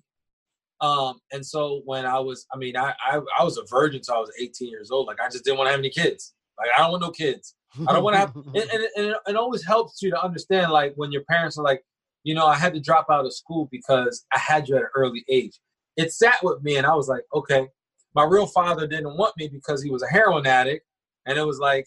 [0.80, 4.14] Um, and so when i was i mean I, I, I was a virgin so
[4.14, 5.08] i was 18 years old.
[5.08, 6.34] Like i just didn't want to have any kids.
[6.58, 7.54] Like i don't want no kids.
[7.86, 10.70] I don't want to have and, and, and it, it always helps you to understand
[10.70, 11.82] like when your parents are like
[12.22, 14.88] you know i had to drop out of school because i had you at an
[14.94, 15.58] early age.
[15.96, 17.68] It sat with me and i was like okay
[18.14, 20.84] my real father didn't want me because he was a heroin addict.
[21.26, 21.86] And it was like,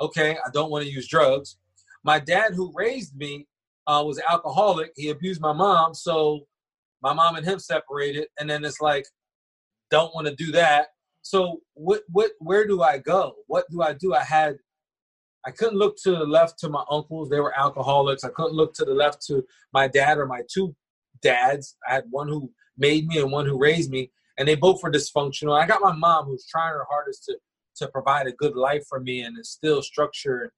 [0.00, 1.56] okay, I don't want to use drugs.
[2.04, 3.46] My dad, who raised me,
[3.86, 4.92] uh, was alcoholic.
[4.96, 5.94] He abused my mom.
[5.94, 6.46] So
[7.02, 8.28] my mom and him separated.
[8.38, 9.06] And then it's like,
[9.90, 10.88] don't want to do that.
[11.22, 13.34] So what, what, where do I go?
[13.46, 14.14] What do I do?
[14.14, 14.56] I had,
[15.44, 17.28] I couldn't look to the left to my uncles.
[17.28, 18.24] They were alcoholics.
[18.24, 20.74] I couldn't look to the left to my dad or my two
[21.22, 21.76] dads.
[21.88, 24.90] I had one who made me and one who raised me and they both were
[24.90, 25.60] dysfunctional.
[25.60, 27.36] I got my mom who's trying her hardest to
[27.76, 30.52] to provide a good life for me and instill structure,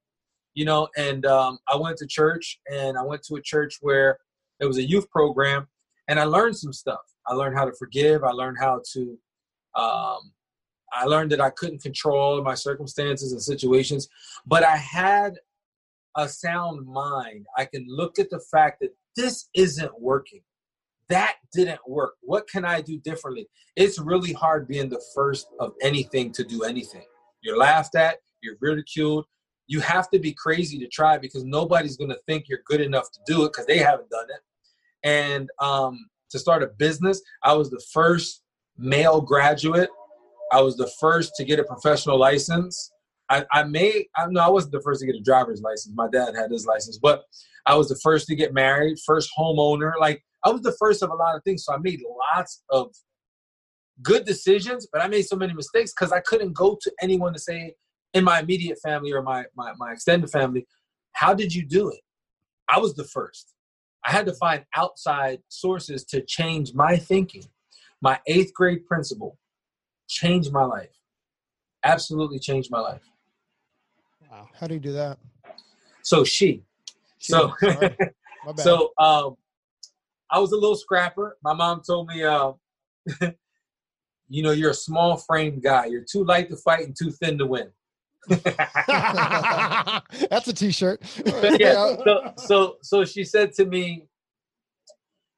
[0.54, 0.88] you know.
[0.96, 4.18] And um, I went to church, and I went to a church where
[4.60, 5.66] it was a youth program,
[6.08, 7.00] and I learned some stuff.
[7.26, 8.22] I learned how to forgive.
[8.22, 9.18] I learned how to.
[9.74, 10.32] Um,
[10.92, 14.08] I learned that I couldn't control my circumstances and situations,
[14.46, 15.38] but I had
[16.16, 17.46] a sound mind.
[17.56, 20.42] I can look at the fact that this isn't working
[21.12, 22.14] that didn't work.
[22.22, 23.46] What can I do differently?
[23.76, 27.04] It's really hard being the first of anything to do anything.
[27.42, 29.26] You're laughed at, you're ridiculed.
[29.66, 33.10] You have to be crazy to try because nobody's going to think you're good enough
[33.12, 34.40] to do it because they haven't done it.
[35.04, 35.98] And um,
[36.30, 38.42] to start a business, I was the first
[38.78, 39.90] male graduate.
[40.50, 42.90] I was the first to get a professional license.
[43.28, 45.94] I, I may, I no, I wasn't the first to get a driver's license.
[45.94, 47.24] My dad had his license, but
[47.66, 49.92] I was the first to get married, first homeowner.
[50.00, 51.64] Like I was the first of a lot of things.
[51.64, 52.00] So I made
[52.34, 52.92] lots of
[54.02, 57.38] good decisions, but I made so many mistakes because I couldn't go to anyone to
[57.38, 57.74] say
[58.14, 60.66] in my immediate family or my, my, my extended family,
[61.12, 62.00] how did you do it?
[62.68, 63.54] I was the first.
[64.04, 67.44] I had to find outside sources to change my thinking.
[68.00, 69.38] My eighth grade principal
[70.08, 70.90] changed my life.
[71.84, 73.02] Absolutely changed my life.
[74.30, 74.48] Wow.
[74.58, 75.18] How do you do that?
[76.02, 76.62] So she.
[77.18, 77.52] she so
[78.56, 79.36] so um
[80.32, 81.36] I was a little scrapper.
[81.44, 82.52] My mom told me, uh,
[84.28, 85.84] you know, you're a small frame guy.
[85.86, 87.70] You're too light to fight and too thin to win.
[88.28, 88.46] That's
[90.48, 91.02] a t-shirt.
[91.60, 91.96] yeah.
[92.02, 94.06] So, so, so she said to me,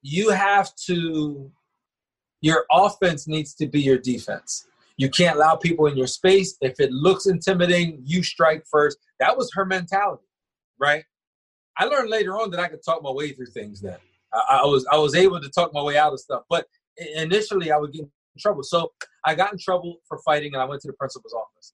[0.03, 1.51] you have to,
[2.41, 4.67] your offense needs to be your defense.
[4.97, 6.57] You can't allow people in your space.
[6.61, 8.99] If it looks intimidating, you strike first.
[9.19, 10.23] That was her mentality,
[10.79, 11.03] right?
[11.77, 13.99] I learned later on that I could talk my way through things then.
[14.35, 16.67] I, I was I was able to talk my way out of stuff, but
[17.17, 18.63] initially I would get in trouble.
[18.63, 18.93] So
[19.25, 21.73] I got in trouble for fighting, and I went to the principal's office.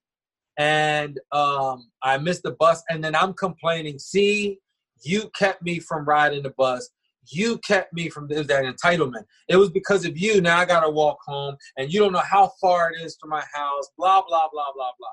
[0.59, 3.99] and um, I missed the bus, and then I'm complaining.
[3.99, 4.59] See,
[5.03, 6.90] you kept me from riding the bus.
[7.33, 9.25] You kept me from that entitlement.
[9.49, 10.40] It was because of you.
[10.40, 13.42] Now I gotta walk home, and you don't know how far it is to my
[13.53, 13.88] house.
[13.96, 15.09] Blah blah blah blah blah.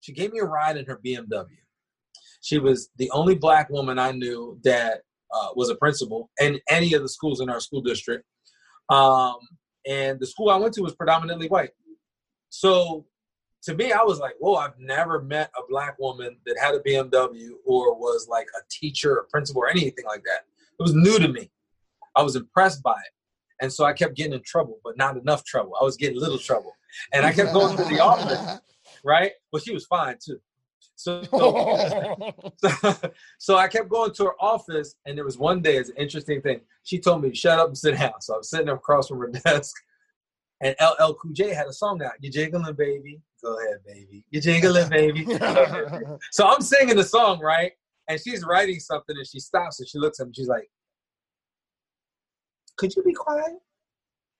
[0.00, 1.46] She gave me a ride in her BMW.
[2.42, 6.94] She was the only black woman I knew that uh, was a principal in any
[6.94, 8.24] of the schools in our school district.
[8.88, 9.36] Um,
[9.86, 11.70] and the school I went to was predominantly white.
[12.50, 13.06] So
[13.62, 16.80] to me, I was like, whoa, I've never met a black woman that had a
[16.80, 20.44] BMW or was like a teacher or principal or anything like that.
[20.78, 21.50] It was new to me.
[22.16, 23.12] I was impressed by it.
[23.62, 25.72] And so I kept getting in trouble, but not enough trouble.
[25.80, 26.72] I was getting little trouble.
[27.12, 28.60] And I kept going to the office,
[29.04, 29.32] right?
[29.52, 30.40] But she was fine too.
[31.00, 31.22] So,
[32.58, 32.94] so,
[33.38, 36.42] so, I kept going to her office, and there was one day, it's an interesting
[36.42, 36.60] thing.
[36.82, 38.20] She told me, shut up and sit down.
[38.20, 39.74] So I was sitting across from her desk,
[40.60, 42.12] and LL Cool J had a song out.
[42.20, 43.18] You're jiggling, baby.
[43.42, 44.26] Go ahead, baby.
[44.28, 45.24] You're jiggling, baby.
[46.32, 47.72] so I'm singing the song, right?
[48.08, 50.34] And she's writing something, and she stops and she looks at me.
[50.36, 50.70] She's like,
[52.76, 53.56] "Could you be quiet?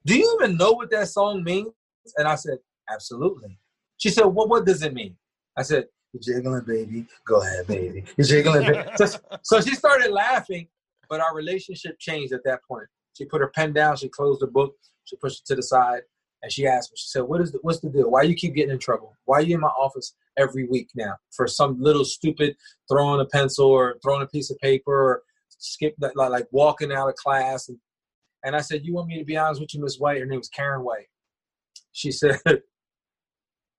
[0.05, 1.73] Do you even know what that song means?"
[2.18, 2.59] And I said,
[2.92, 3.59] "Absolutely."
[3.96, 5.16] She said, "Well, what does it mean?"
[5.57, 7.07] I said, "You're jiggling, baby.
[7.27, 8.05] Go ahead, baby.
[8.16, 8.88] You're jiggling." Baby.
[8.96, 9.07] So,
[9.42, 10.68] so she started laughing,
[11.09, 12.87] but our relationship changed at that point.
[13.16, 13.96] She put her pen down.
[13.96, 14.75] She closed the book.
[15.05, 16.03] She pushed it to the side.
[16.42, 18.11] And she asked me, she said, What is the, what's the deal?
[18.11, 19.14] Why you keep getting in trouble?
[19.27, 22.57] Why are you in my office every week now for some little stupid
[22.90, 26.92] throwing a pencil or throwing a piece of paper or skip that like, like walking
[26.92, 27.68] out of class?
[27.68, 27.79] And,
[28.44, 30.18] and I said, You want me to be honest with you, Miss White?
[30.18, 31.09] Her name was Karen White.
[31.92, 32.38] She said,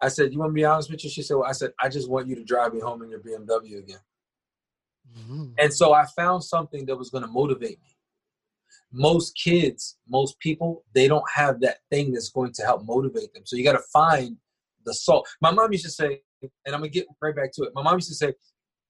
[0.02, 1.10] I said, You want to be honest with you?
[1.10, 3.20] She said, Well, I said, I just want you to drive me home in your
[3.20, 4.00] BMW again.
[5.18, 5.46] Mm-hmm.
[5.58, 7.96] And so I found something that was going to motivate me
[8.94, 13.44] most kids, most people, they don't have that thing that's going to help motivate them.
[13.46, 14.38] So you got to find
[14.86, 15.28] the salt.
[15.42, 16.22] My mom used to say,
[16.66, 17.72] and I'm gonna get right back to it.
[17.76, 18.34] My mom used to say,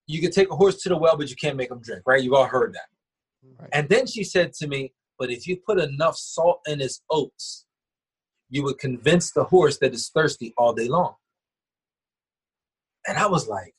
[0.08, 2.24] you can take a horse to the well, but you can't make them drink, right?
[2.24, 3.60] You've all heard that.
[3.60, 3.70] Right.
[3.74, 7.66] And then she said to me, but if you put enough salt in his oats,
[8.52, 11.16] you would convince the horse that it's thirsty all day long.
[13.08, 13.74] And I was like,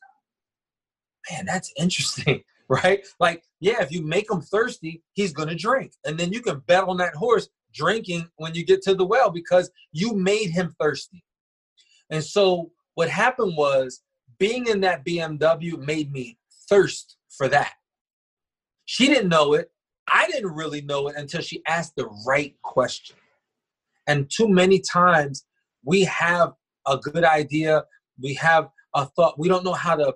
[1.31, 2.43] man, that's interesting.
[2.69, 3.07] right?
[3.21, 5.93] Like, yeah, if you make him thirsty, he's going to drink.
[6.05, 9.31] And then you can bet on that horse drinking when you get to the well
[9.31, 11.23] because you made him thirsty.
[12.11, 14.01] And so what happened was
[14.39, 17.73] being in that BMW made me thirst for that.
[18.87, 19.71] She didn't know it.
[20.13, 23.17] I didn't really know it until she asked the right question.
[24.07, 25.45] And too many times
[25.85, 26.53] we have
[26.87, 27.85] a good idea,
[28.21, 30.15] we have a thought, we don't know how to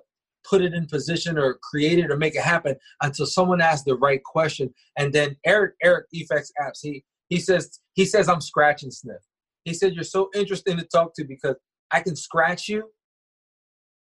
[0.49, 3.95] put it in position or create it or make it happen until someone asks the
[3.95, 4.73] right question.
[4.97, 9.21] And then Eric, Eric Effects Apps, he he says he says I'm scratch and sniff.
[9.63, 11.55] He said you're so interesting to talk to because
[11.91, 12.89] I can scratch you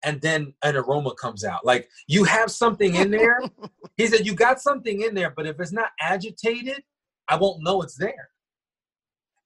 [0.04, 1.66] and then an aroma comes out.
[1.66, 3.42] Like you have something in there.
[3.98, 6.84] he said you got something in there, but if it's not agitated,
[7.28, 8.30] I won't know it's there.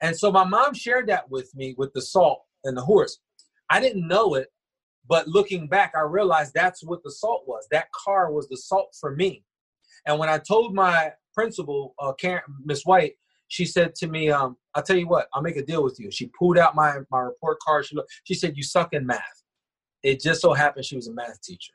[0.01, 3.19] And so my mom shared that with me with the salt and the horse.
[3.69, 4.47] I didn't know it
[5.09, 7.67] but looking back, I realized that's what the salt was.
[7.71, 9.43] That car was the salt for me.
[10.05, 13.13] And when I told my principal, uh, Karen, Miss White,
[13.47, 16.11] she said to me, um, "I'll tell you what, I'll make a deal with you."
[16.11, 17.87] She pulled out my my report card.
[17.87, 19.43] She looked, she said, "You suck in math."
[20.03, 21.73] It just so happened she was a math teacher,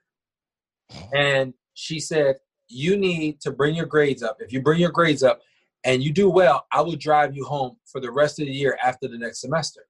[1.12, 2.36] and she said,
[2.68, 4.36] "You need to bring your grades up.
[4.38, 5.40] If you bring your grades up
[5.84, 8.78] and you do well, I will drive you home for the rest of the year
[8.82, 9.86] after the next semester."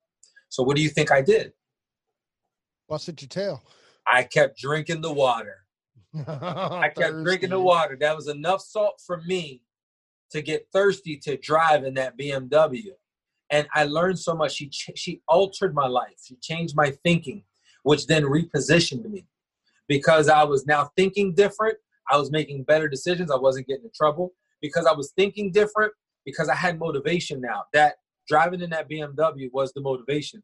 [0.49, 1.53] So what do you think I did?
[2.89, 3.63] Busted your tail.
[4.07, 5.65] I kept drinking the water.
[6.29, 7.97] I kept drinking the water.
[8.01, 9.63] That was enough salt for me
[10.31, 12.93] to get thirsty to drive in that BMW.
[13.51, 14.53] And I learned so much.
[14.53, 16.15] She she altered my life.
[16.25, 17.45] She changed my thinking,
[17.83, 19.27] which then repositioned me
[19.89, 21.77] because I was now thinking different.
[22.11, 23.31] I was making better decisions.
[23.31, 24.33] I wasn't getting in trouble
[24.65, 25.93] because I was thinking different
[26.25, 27.65] because I had motivation now.
[27.75, 27.97] That
[28.27, 30.43] driving in that BMW was the motivation.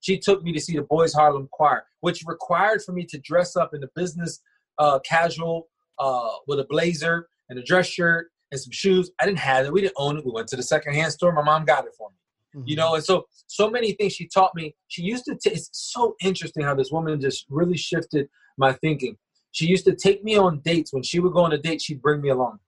[0.00, 3.56] She took me to see the Boys Harlem Choir, which required for me to dress
[3.56, 4.40] up in the business
[4.78, 9.10] uh, casual uh, with a blazer and a dress shirt and some shoes.
[9.20, 9.72] I didn't have it.
[9.72, 10.24] We didn't own it.
[10.24, 11.32] We went to the secondhand store.
[11.32, 12.16] My mom got it for me.
[12.56, 12.68] Mm-hmm.
[12.70, 14.74] You know, and so so many things she taught me.
[14.86, 15.36] She used to.
[15.36, 19.18] T- it's so interesting how this woman just really shifted my thinking.
[19.50, 20.94] She used to take me on dates.
[20.94, 22.60] When she would go on a date, she'd bring me along.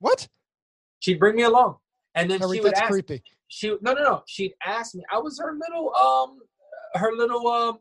[0.00, 0.28] What?
[1.00, 1.76] She'd bring me along,
[2.14, 2.90] and then she would that's ask.
[2.90, 3.22] creepy.
[3.48, 4.22] She no no no.
[4.26, 5.02] She'd ask me.
[5.10, 6.38] I was her little um
[6.94, 7.78] her little um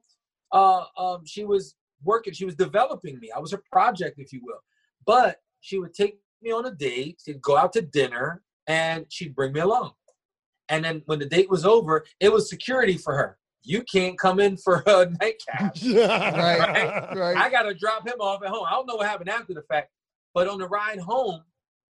[0.51, 4.39] uh um she was working she was developing me i was her project if you
[4.43, 4.59] will
[5.05, 9.35] but she would take me on a date she'd go out to dinner and she'd
[9.35, 9.91] bring me along
[10.69, 14.39] and then when the date was over it was security for her you can't come
[14.39, 15.75] in for a nightcap.
[15.83, 17.35] Right, right.
[17.35, 18.65] I got to drop him off at home.
[18.65, 19.91] I don't know what happened after the fact,
[20.33, 21.41] but on the ride home,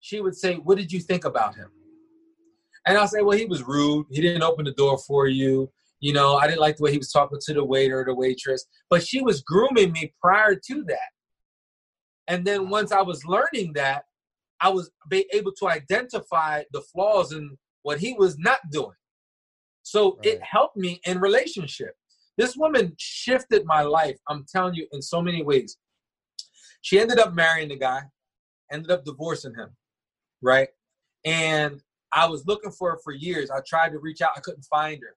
[0.06, 1.68] she would say, What did you think about him?
[2.86, 4.06] And I'll say, Well, he was rude.
[4.12, 5.72] He didn't open the door for you.
[6.00, 8.14] You know, I didn't like the way he was talking to the waiter or the
[8.14, 11.10] waitress, but she was grooming me prior to that.
[12.28, 14.04] And then once I was learning that,
[14.62, 19.00] I was able to identify the flaws in what he was not doing.
[19.82, 20.28] So right.
[20.28, 21.96] it helped me in relationship.
[22.38, 25.78] This woman shifted my life, I'm telling you, in so many ways.
[26.82, 28.02] She ended up marrying the guy,
[28.72, 29.70] ended up divorcing him,
[30.46, 30.70] right?
[31.26, 31.82] And
[32.14, 33.50] I was looking for her for years.
[33.50, 35.16] I tried to reach out, I couldn't find her.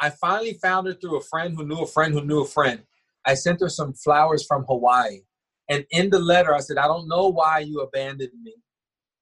[0.00, 2.82] I finally found her through a friend who knew a friend who knew a friend.
[3.26, 5.20] I sent her some flowers from Hawaii.
[5.68, 8.54] And in the letter, I said, I don't know why you abandoned me,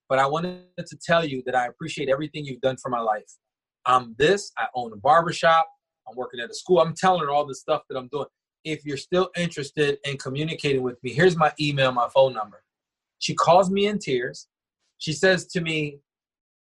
[0.08, 3.36] but I wanted to tell you that I appreciate everything you've done for my life.
[3.84, 5.68] I'm this, I own a barbershop,
[6.08, 6.80] I'm working at a school.
[6.80, 8.26] I'm telling her all the stuff that I'm doing.
[8.64, 12.62] If you're still interested in communicating with me, here's my email, my phone number.
[13.18, 14.48] She calls me in tears.
[14.98, 15.98] She says to me,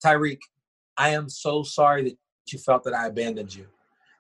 [0.04, 0.40] Tyreek,
[0.98, 2.18] I am so sorry that
[2.52, 3.66] you felt that I abandoned you.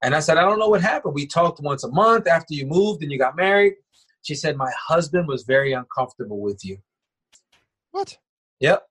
[0.01, 1.13] And I said, I don't know what happened.
[1.13, 3.73] We talked once a month after you moved and you got married.
[4.21, 6.77] She said, My husband was very uncomfortable with you.
[7.91, 8.17] What?
[8.59, 8.83] Yep.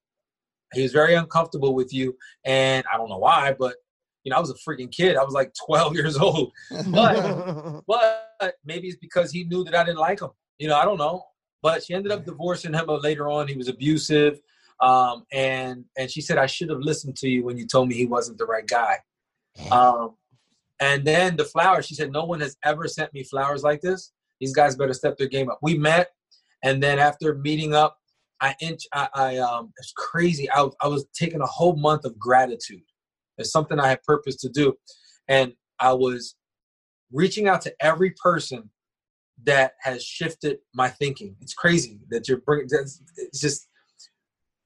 [0.74, 2.16] He was very uncomfortable with you.
[2.44, 3.76] And I don't know why, but
[4.24, 5.16] you know, I was a freaking kid.
[5.16, 6.52] I was like 12 years old.
[6.90, 10.30] But but maybe it's because he knew that I didn't like him.
[10.58, 11.24] You know, I don't know.
[11.62, 13.48] But she ended up divorcing him later on.
[13.48, 14.40] He was abusive.
[14.80, 17.94] Um, and and she said, I should have listened to you when you told me
[17.94, 18.98] he wasn't the right guy.
[19.70, 20.14] Um,
[20.80, 24.12] and then the flowers, she said, no one has ever sent me flowers like this.
[24.40, 25.58] These guys better step their game up.
[25.62, 26.10] We met,
[26.62, 27.98] and then after meeting up,
[28.40, 28.86] I inch.
[28.94, 30.48] I, I um, it's crazy.
[30.50, 32.82] I, I was taking a whole month of gratitude.
[33.36, 34.74] It's something I had purpose to do,
[35.26, 36.36] and I was
[37.12, 38.70] reaching out to every person
[39.44, 41.34] that has shifted my thinking.
[41.40, 42.68] It's crazy that you're bringing.
[42.70, 43.68] It's just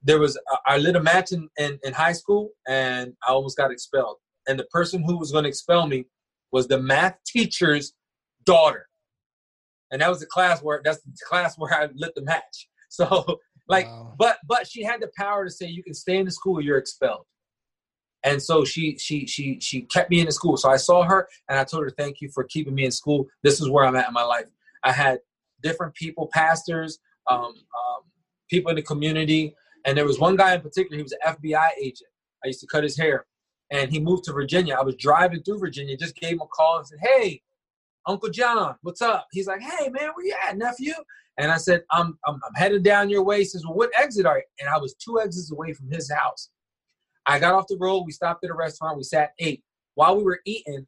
[0.04, 3.70] there was I lit a match in, in, in high school, and I almost got
[3.70, 4.16] expelled.
[4.48, 6.06] And the person who was going to expel me
[6.50, 7.92] was the math teacher's
[8.44, 8.88] daughter
[9.92, 12.68] and that was the class where that's the class where I lit the match.
[12.94, 14.12] So like, wow.
[14.18, 16.76] but but she had the power to say you can stay in the school, you're
[16.76, 17.24] expelled.
[18.22, 20.58] And so she she she she kept me in the school.
[20.58, 23.28] So I saw her and I told her thank you for keeping me in school.
[23.42, 24.44] This is where I'm at in my life.
[24.84, 25.20] I had
[25.62, 26.98] different people, pastors,
[27.30, 28.02] um, um,
[28.50, 29.54] people in the community,
[29.84, 30.96] and there was one guy in particular.
[30.96, 32.10] He was an FBI agent.
[32.44, 33.26] I used to cut his hair,
[33.70, 34.76] and he moved to Virginia.
[34.78, 37.42] I was driving through Virginia, just gave him a call and said, "Hey,
[38.06, 39.28] Uncle John, what's up?
[39.32, 40.94] He's like, hey man, where you at, nephew?
[41.38, 43.38] And I said, I'm, I'm, I'm headed down your way.
[43.38, 44.44] He says, well, what exit are you?
[44.60, 46.50] And I was two exits away from his house.
[47.24, 48.02] I got off the road.
[48.02, 48.96] We stopped at a restaurant.
[48.96, 49.62] We sat ate.
[49.94, 50.86] While we were eating,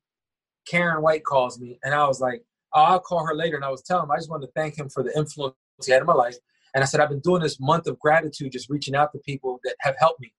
[0.67, 2.43] Karen White calls me, and I was like,
[2.75, 3.57] oh, I'll call her later.
[3.57, 5.55] And I was telling him I just wanted to thank him for the influence
[5.85, 6.37] he had in my life.
[6.75, 9.61] And I said, I've been doing this month of gratitude, just reaching out to people
[9.65, 10.33] that have helped me.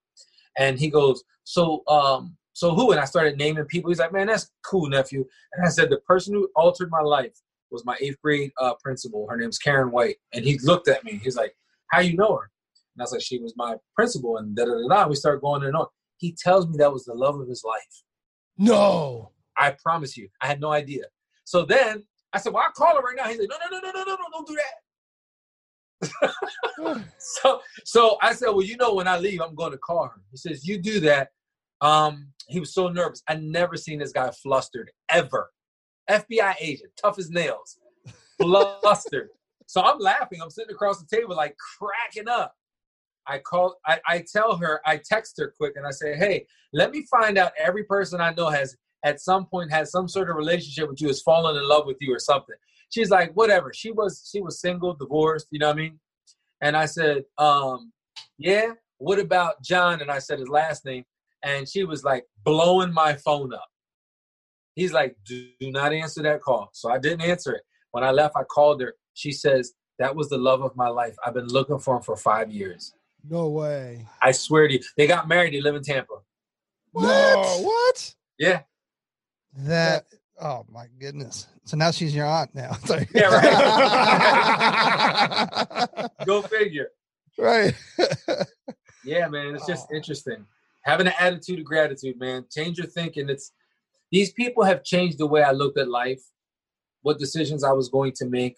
[0.58, 2.90] And he goes, so um, so who?
[2.90, 3.90] And I started naming people.
[3.90, 5.26] He's like, man, that's cool, nephew.
[5.52, 7.34] And I said, the person who altered my life
[7.70, 9.26] was my eighth grade uh, principal.
[9.28, 10.16] Her name's Karen White.
[10.32, 11.20] And he looked at me.
[11.22, 11.54] He's like,
[11.90, 12.50] how you know her?
[12.94, 14.38] And I was like, she was my principal.
[14.38, 15.06] And da da da da.
[15.06, 15.86] We started going and on.
[16.16, 18.02] He tells me that was the love of his life.
[18.56, 19.32] No.
[19.58, 20.28] I promise you.
[20.40, 21.04] I had no idea.
[21.44, 23.24] So then I said, well, I'll call her right now.
[23.24, 24.85] He's like, no, no, no, no, no, no, no, don't do that.
[27.18, 30.20] so so I said, well, you know, when I leave, I'm going to call her.
[30.30, 31.30] He says, you do that.
[31.80, 33.22] Um, he was so nervous.
[33.28, 35.50] I never seen this guy flustered ever.
[36.08, 37.78] FBI agent, tough as nails,
[38.40, 39.28] flustered.
[39.66, 40.40] so I'm laughing.
[40.40, 42.54] I'm sitting across the table, like cracking up.
[43.26, 43.76] I call.
[43.84, 44.80] I, I tell her.
[44.86, 48.32] I text her quick, and I say, "Hey, let me find out every person I
[48.34, 51.68] know has at some point had some sort of relationship with you, has fallen in
[51.68, 52.54] love with you, or something."
[52.90, 55.48] She's like, "Whatever." She was she was single, divorced.
[55.50, 56.00] You know what I mean?
[56.60, 57.92] And I said, um,
[58.38, 60.00] "Yeah." What about John?
[60.00, 61.04] And I said his last name
[61.42, 63.68] and she was like blowing my phone up.
[64.74, 66.68] He's like, do not answer that call.
[66.72, 67.62] So I didn't answer it.
[67.92, 68.94] When I left, I called her.
[69.14, 71.14] She says, that was the love of my life.
[71.24, 72.92] I've been looking for him for five years.
[73.28, 74.06] No way.
[74.20, 74.80] I swear to you.
[74.96, 75.54] They got married.
[75.54, 76.16] They live in Tampa.
[76.92, 77.06] What?
[77.06, 78.14] No, what?
[78.38, 78.62] Yeah.
[79.54, 80.04] That,
[80.40, 81.46] oh my goodness.
[81.64, 82.76] So now she's your aunt now.
[83.14, 83.26] yeah,
[85.94, 86.10] right.
[86.26, 86.90] Go figure.
[87.38, 87.74] Right.
[89.04, 89.54] yeah, man.
[89.54, 89.96] It's just oh.
[89.96, 90.46] interesting
[90.86, 92.46] having an attitude of gratitude, man.
[92.50, 93.28] Change your thinking.
[93.28, 93.52] It's
[94.12, 96.22] these people have changed the way I looked at life,
[97.02, 98.56] what decisions I was going to make,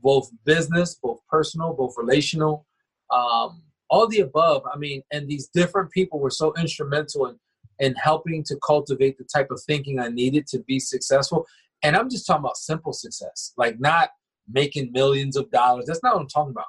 [0.00, 2.64] both business, both personal, both relational,
[3.12, 4.62] um, all the above.
[4.72, 7.36] I mean, and these different people were so instrumental in
[7.80, 11.46] and helping to cultivate the type of thinking I needed to be successful.
[11.82, 14.10] And I'm just talking about simple success, like not
[14.50, 15.86] making millions of dollars.
[15.86, 16.66] That's not what I'm talking about.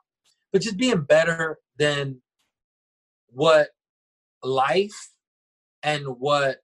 [0.52, 2.22] But just being better than
[3.28, 3.70] what
[4.44, 5.12] life
[5.84, 6.58] and what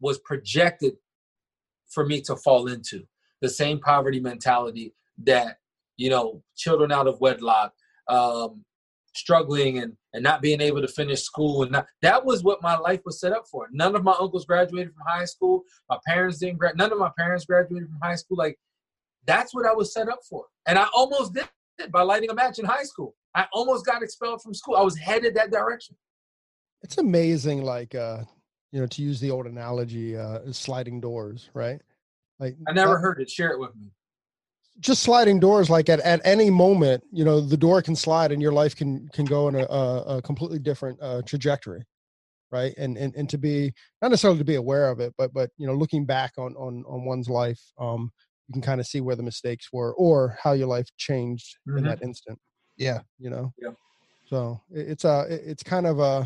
[0.00, 0.94] was projected
[1.88, 3.04] for me to fall into.
[3.40, 4.94] The same poverty mentality
[5.24, 5.58] that,
[5.96, 7.72] you know, children out of wedlock,
[8.08, 8.64] um,
[9.14, 12.76] struggling and, and not being able to finish school and not, that was what my
[12.76, 13.68] life was set up for.
[13.72, 15.62] None of my uncles graduated from high school.
[15.88, 18.36] My parents didn't grad none of my parents graduated from high school.
[18.36, 18.58] Like
[19.26, 20.46] that's what i was set up for.
[20.66, 21.48] And i almost did
[21.78, 23.14] it by lighting a match in high school.
[23.34, 24.76] I almost got expelled from school.
[24.76, 25.96] I was headed that direction.
[26.82, 28.24] It's amazing like uh
[28.72, 31.80] you know to use the old analogy uh sliding doors right?
[32.38, 33.30] Like i never that, heard it.
[33.30, 33.92] Share it with me
[34.80, 38.42] just sliding doors like at, at any moment you know the door can slide and
[38.42, 41.84] your life can can go in a, a, a completely different uh, trajectory
[42.52, 42.74] right?
[42.76, 45.66] And, and and to be not necessarily to be aware of it but but you
[45.66, 48.12] know looking back on on on one's life um
[48.46, 51.78] you can kind of see where the mistakes were or how your life changed mm-hmm.
[51.78, 52.38] in that instant.
[52.76, 53.52] Yeah you know?
[53.58, 53.70] Yeah.
[54.28, 56.24] So it, it's uh it's kind of uh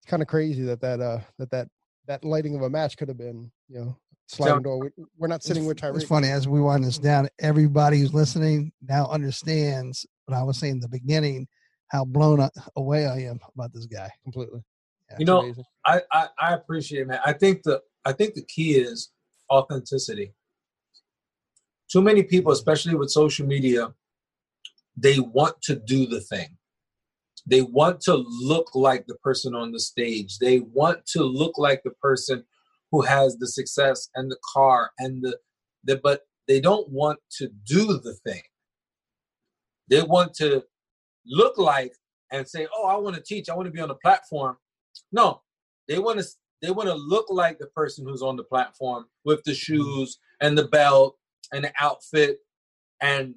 [0.00, 1.68] it's kind of crazy that that uh that that
[2.06, 4.90] that lighting of a match could have been you know sliding door.
[5.16, 5.96] We're not sitting with Tyreek.
[5.96, 7.28] It's funny as we wind this down.
[7.40, 11.46] Everybody who's listening now understands what I was saying in the beginning.
[11.88, 14.10] How blown away I am about this guy.
[14.24, 14.60] Completely.
[15.10, 15.54] Yeah, you know,
[15.84, 17.20] I, I I appreciate it, man.
[17.24, 19.10] I think the I think the key is
[19.50, 20.32] authenticity.
[21.88, 23.94] Too many people, especially with social media,
[24.96, 26.56] they want to do the thing.
[27.46, 30.38] They want to look like the person on the stage.
[30.38, 32.44] They want to look like the person
[32.92, 35.38] who has the success and the car and the,
[35.84, 38.42] the but they don't want to do the thing.
[39.88, 40.64] They want to
[41.26, 41.92] look like
[42.32, 43.48] and say, "Oh, I want to teach.
[43.48, 44.56] I want to be on the platform."
[45.12, 45.42] No,
[45.88, 46.26] they want to
[46.62, 50.56] they want to look like the person who's on the platform with the shoes and
[50.56, 51.16] the belt
[51.52, 52.38] and the outfit
[53.02, 53.34] and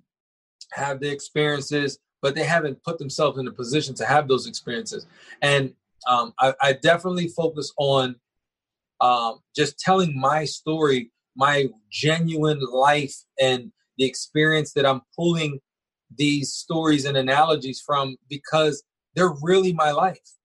[0.71, 5.05] have the experiences, but they haven't put themselves in a position to have those experiences.
[5.41, 5.73] And
[6.07, 8.15] um, I, I definitely focus on
[9.01, 15.59] um, just telling my story, my genuine life, and the experience that I'm pulling
[16.15, 18.83] these stories and analogies from because
[19.15, 20.37] they're really my life.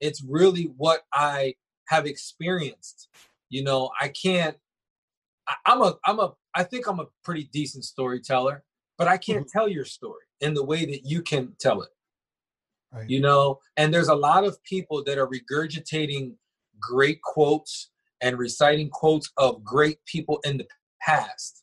[0.00, 1.54] It's really what I
[1.88, 3.08] have experienced.
[3.48, 4.56] You know, I can't.
[5.48, 5.94] I, I'm a.
[6.04, 6.32] I'm a.
[6.54, 8.64] I think I'm a pretty decent storyteller,
[8.98, 9.58] but I can't mm-hmm.
[9.58, 11.90] tell your story in the way that you can tell it.
[12.92, 13.08] Right.
[13.08, 16.34] You know, and there's a lot of people that are regurgitating
[16.80, 17.90] great quotes
[18.20, 20.66] and reciting quotes of great people in the
[21.02, 21.62] past.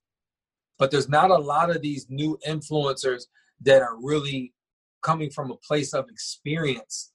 [0.80, 3.24] But there's not a lot of these new influencers
[3.62, 4.54] that are really
[5.02, 7.12] coming from a place of experience.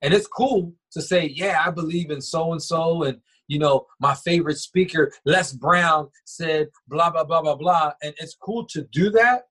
[0.00, 3.04] And it's cool to say, yeah, I believe in so and so.
[3.04, 7.92] And, you know, my favorite speaker, Les Brown, said blah, blah, blah, blah, blah.
[8.02, 9.42] And it's cool to do that.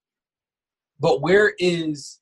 [1.00, 2.20] But where is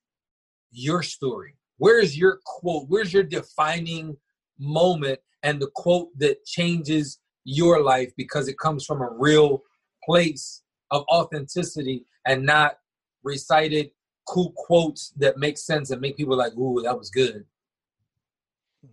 [0.72, 1.56] your story?
[1.78, 2.86] Where is your quote?
[2.88, 4.18] Where's your defining
[4.60, 9.64] moment and the quote that changes your life because it comes from a real
[10.04, 12.78] place of authenticity and not
[13.24, 13.92] recited
[14.28, 17.46] cool quotes that make sense and make people like, ooh, that was good.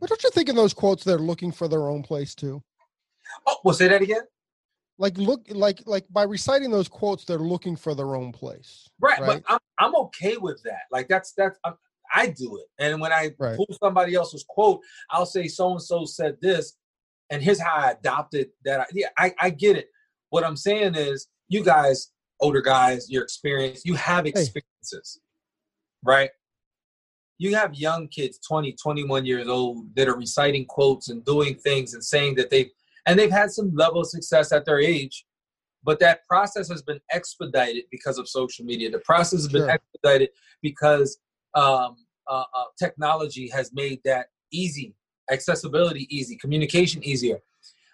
[0.01, 2.63] But don't you think in those quotes they're looking for their own place too?
[3.47, 4.23] Oh, well, say that again.
[4.99, 8.89] Like look, like like by reciting those quotes, they're looking for their own place.
[8.99, 9.43] Right, right?
[9.45, 10.83] but I'm I'm okay with that.
[10.91, 11.75] Like that's that's I'm,
[12.17, 12.67] I do it.
[12.83, 13.57] And when I right.
[13.57, 16.75] pull somebody else's quote, I'll say so and so said this,
[17.31, 18.89] and here's how I adopted that.
[18.93, 19.89] Yeah, I, I get it.
[20.31, 22.11] What I'm saying is, you guys,
[22.41, 25.21] older guys, your experience, you have experiences, hey.
[26.05, 26.31] right?
[27.39, 31.93] You have young kids, 20, 21 years old, that are reciting quotes and doing things
[31.93, 32.71] and saying that they've,
[33.05, 35.27] and they've had some level of success at their age,
[35.85, 38.91] but that process has been expedited because of social media.
[38.91, 39.71] The process has been sure.
[39.71, 40.31] expedited
[40.63, 41.19] because
[41.55, 41.97] um,
[42.29, 44.95] uh, uh, technology has made that easy,
[45.31, 47.39] accessibility easy, communication easier,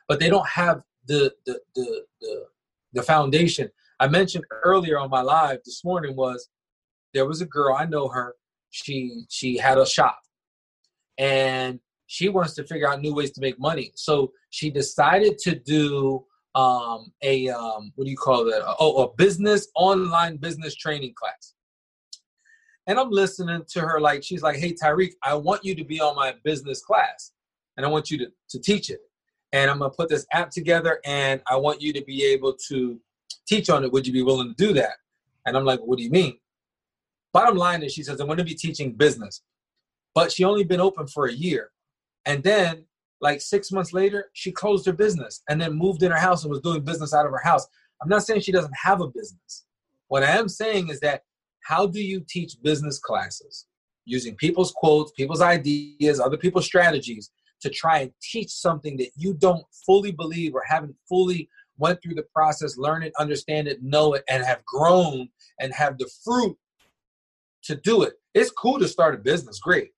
[0.09, 2.45] but they don't have the the the the,
[2.93, 3.71] the foundation.
[4.01, 6.49] I mentioned earlier on my live this morning was
[7.15, 8.35] there was a girl I know her.
[8.71, 10.21] She she had a shop,
[11.19, 13.93] and she wants to figure out new ways to make money.
[13.95, 16.25] So she decided to do
[16.55, 18.63] um, a um, what do you call that?
[18.79, 21.55] Oh, a business online business training class.
[22.87, 26.01] And I'm listening to her like she's like, "Hey Tyreek, I want you to be
[26.01, 27.33] on my business class,
[27.77, 29.01] and I want you to to teach it.
[29.53, 33.01] And I'm gonna put this app together, and I want you to be able to
[33.47, 33.93] teach on it.
[33.93, 34.97] Would you be willing to do that?"
[35.47, 36.39] And I'm like, "What do you mean?"
[37.33, 39.43] Bottom line is, she says, "I'm to be teaching business,"
[40.15, 41.71] but she only been open for a year,
[42.27, 42.87] and then
[43.21, 46.51] like six months later, she closed her business and then moved in her house and
[46.51, 47.67] was doing business out of her house.
[48.03, 49.65] I'm not saying she doesn't have a business.
[50.09, 51.23] What I am saying is that
[51.65, 53.67] how do you teach business classes
[54.05, 59.35] using people's quotes, people's ideas, other people's strategies to try and teach something that you
[59.35, 61.49] don't fully believe or haven't fully
[61.79, 65.29] went through the process, learn it, understand it, know it, and have grown
[65.61, 66.57] and have the fruit
[67.65, 68.15] to do it.
[68.35, 69.91] It's cool to start a business, great.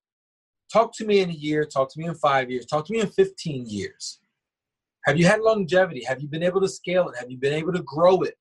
[0.73, 3.01] Talk to me in a year, talk to me in five years, talk to me
[3.01, 4.21] in 15 years.
[5.07, 6.03] Have you had longevity?
[6.05, 7.19] Have you been able to scale it?
[7.19, 8.35] Have you been able to grow it?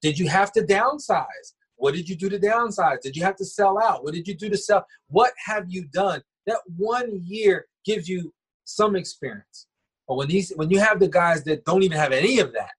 [0.00, 1.54] Did you have to downsize?
[1.78, 3.00] What did you do to downsize?
[3.00, 4.04] Did you have to sell out?
[4.04, 4.84] What did you do to sell?
[5.08, 6.20] What have you done?
[6.46, 8.32] That one year gives you
[8.64, 9.66] some experience.
[10.06, 12.70] But when these when you have the guys that don't even have any of that,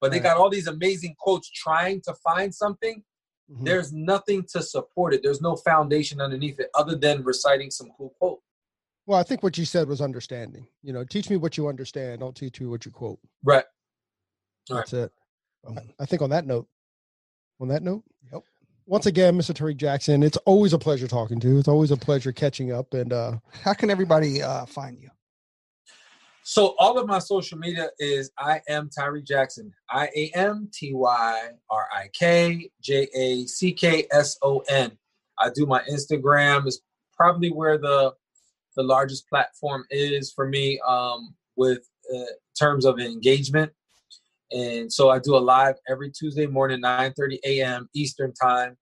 [0.00, 3.02] but they got all these amazing quotes trying to find something,
[3.50, 3.64] mm-hmm.
[3.64, 5.20] there's nothing to support it.
[5.22, 8.40] There's no foundation underneath it other than reciting some cool quote.
[9.06, 10.66] Well, I think what you said was understanding.
[10.82, 12.20] You know, teach me what you understand.
[12.20, 13.18] Don't teach me what you quote.
[13.42, 13.64] Right.
[14.68, 15.02] That's right.
[15.02, 15.12] it.
[15.98, 16.68] I think on that note,
[17.60, 18.02] on that note,
[18.32, 18.42] yep.
[18.86, 19.54] Once again, Mr.
[19.54, 21.58] Tyreek Jackson, it's always a pleasure talking to you.
[21.58, 22.92] It's always a pleasure catching up.
[22.94, 25.10] And uh, how can everybody uh, find you?
[26.42, 29.72] So all of my social media is I am Tyreek Jackson.
[29.88, 34.98] I A M T Y R I K J A C K S O N.
[35.38, 36.80] I do my Instagram is
[37.16, 38.14] probably where the
[38.76, 42.24] the largest platform is for me um, with uh,
[42.58, 43.72] terms of engagement.
[44.52, 47.88] And so I do a live every Tuesday morning, 9:30 a.m.
[47.94, 48.76] Eastern time.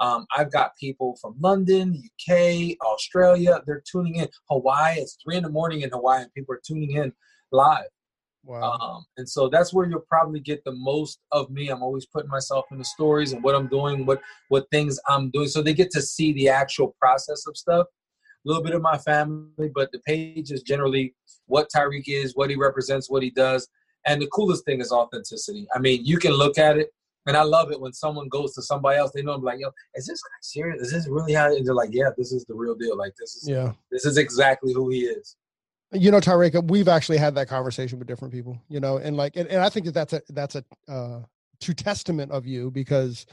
[0.00, 2.00] Um, I've got people from London,
[2.30, 3.60] UK, Australia.
[3.66, 4.28] They're tuning in.
[4.48, 4.98] Hawaii.
[4.98, 7.12] It's three in the morning in Hawaii, and people are tuning in
[7.50, 7.88] live.
[8.44, 8.78] Wow.
[8.80, 11.68] Um, and so that's where you'll probably get the most of me.
[11.68, 15.30] I'm always putting myself in the stories and what I'm doing, what what things I'm
[15.30, 17.86] doing, so they get to see the actual process of stuff.
[18.46, 21.14] A little bit of my family, but the page is generally
[21.46, 23.68] what Tyreek is, what he represents, what he does.
[24.08, 25.66] And the coolest thing is authenticity.
[25.74, 26.90] I mean, you can look at it
[27.26, 29.12] and I love it when someone goes to somebody else.
[29.12, 30.80] They know I'm like, yo, is this guy serious?
[30.80, 31.54] Is this really how?
[31.54, 32.96] And they're like, yeah, this is the real deal.
[32.96, 35.36] Like this is yeah, this is exactly who he is.
[35.92, 38.58] You know, Tyreek, we've actually had that conversation with different people.
[38.70, 41.20] You know, and like, and, and I think that that's a that's a uh,
[41.60, 43.26] true testament of you because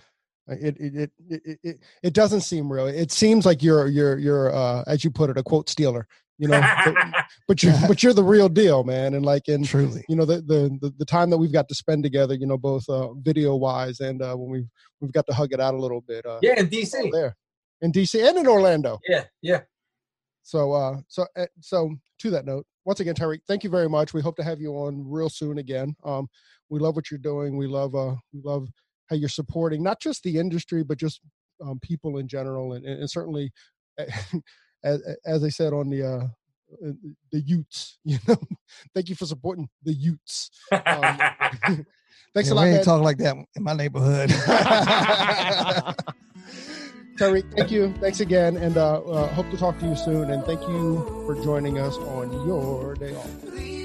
[0.47, 2.87] it it, it it it it doesn't seem real.
[2.87, 6.05] It seems like you're you're you're uh, as you put it, a quote stealer
[6.37, 6.95] you know but,
[7.47, 9.13] but you're but you're the real deal man.
[9.13, 10.03] And like and truly.
[10.09, 12.87] you know the, the the time that we've got to spend together you know both
[12.89, 14.67] uh video wise and uh when we've
[15.01, 17.35] we've got to hug it out a little bit uh yeah in dc there.
[17.81, 18.99] In dc and in orlando.
[19.07, 19.61] Yeah yeah.
[20.43, 24.13] So uh so uh, so to that note once again terry thank you very much.
[24.13, 25.95] We hope to have you on real soon again.
[26.03, 26.27] Um
[26.69, 27.57] we love what you're doing.
[27.57, 28.67] We love uh we love
[29.09, 31.21] how you're supporting not just the industry but just
[31.63, 33.51] um, people in general and, and certainly
[34.85, 36.27] as, as I said on the uh,
[36.85, 36.91] uh
[37.31, 37.97] the Utes.
[38.05, 38.37] You know,
[38.93, 40.51] thank you for supporting the Utes.
[40.71, 40.81] Um,
[42.33, 42.63] thanks yeah, a lot.
[42.65, 44.29] We ain't talk like that in my neighborhood.
[47.17, 47.93] Terry, thank you.
[48.01, 50.29] Thanks again, and uh, uh, hope to talk to you soon.
[50.29, 53.84] And thank you for joining us on your day off.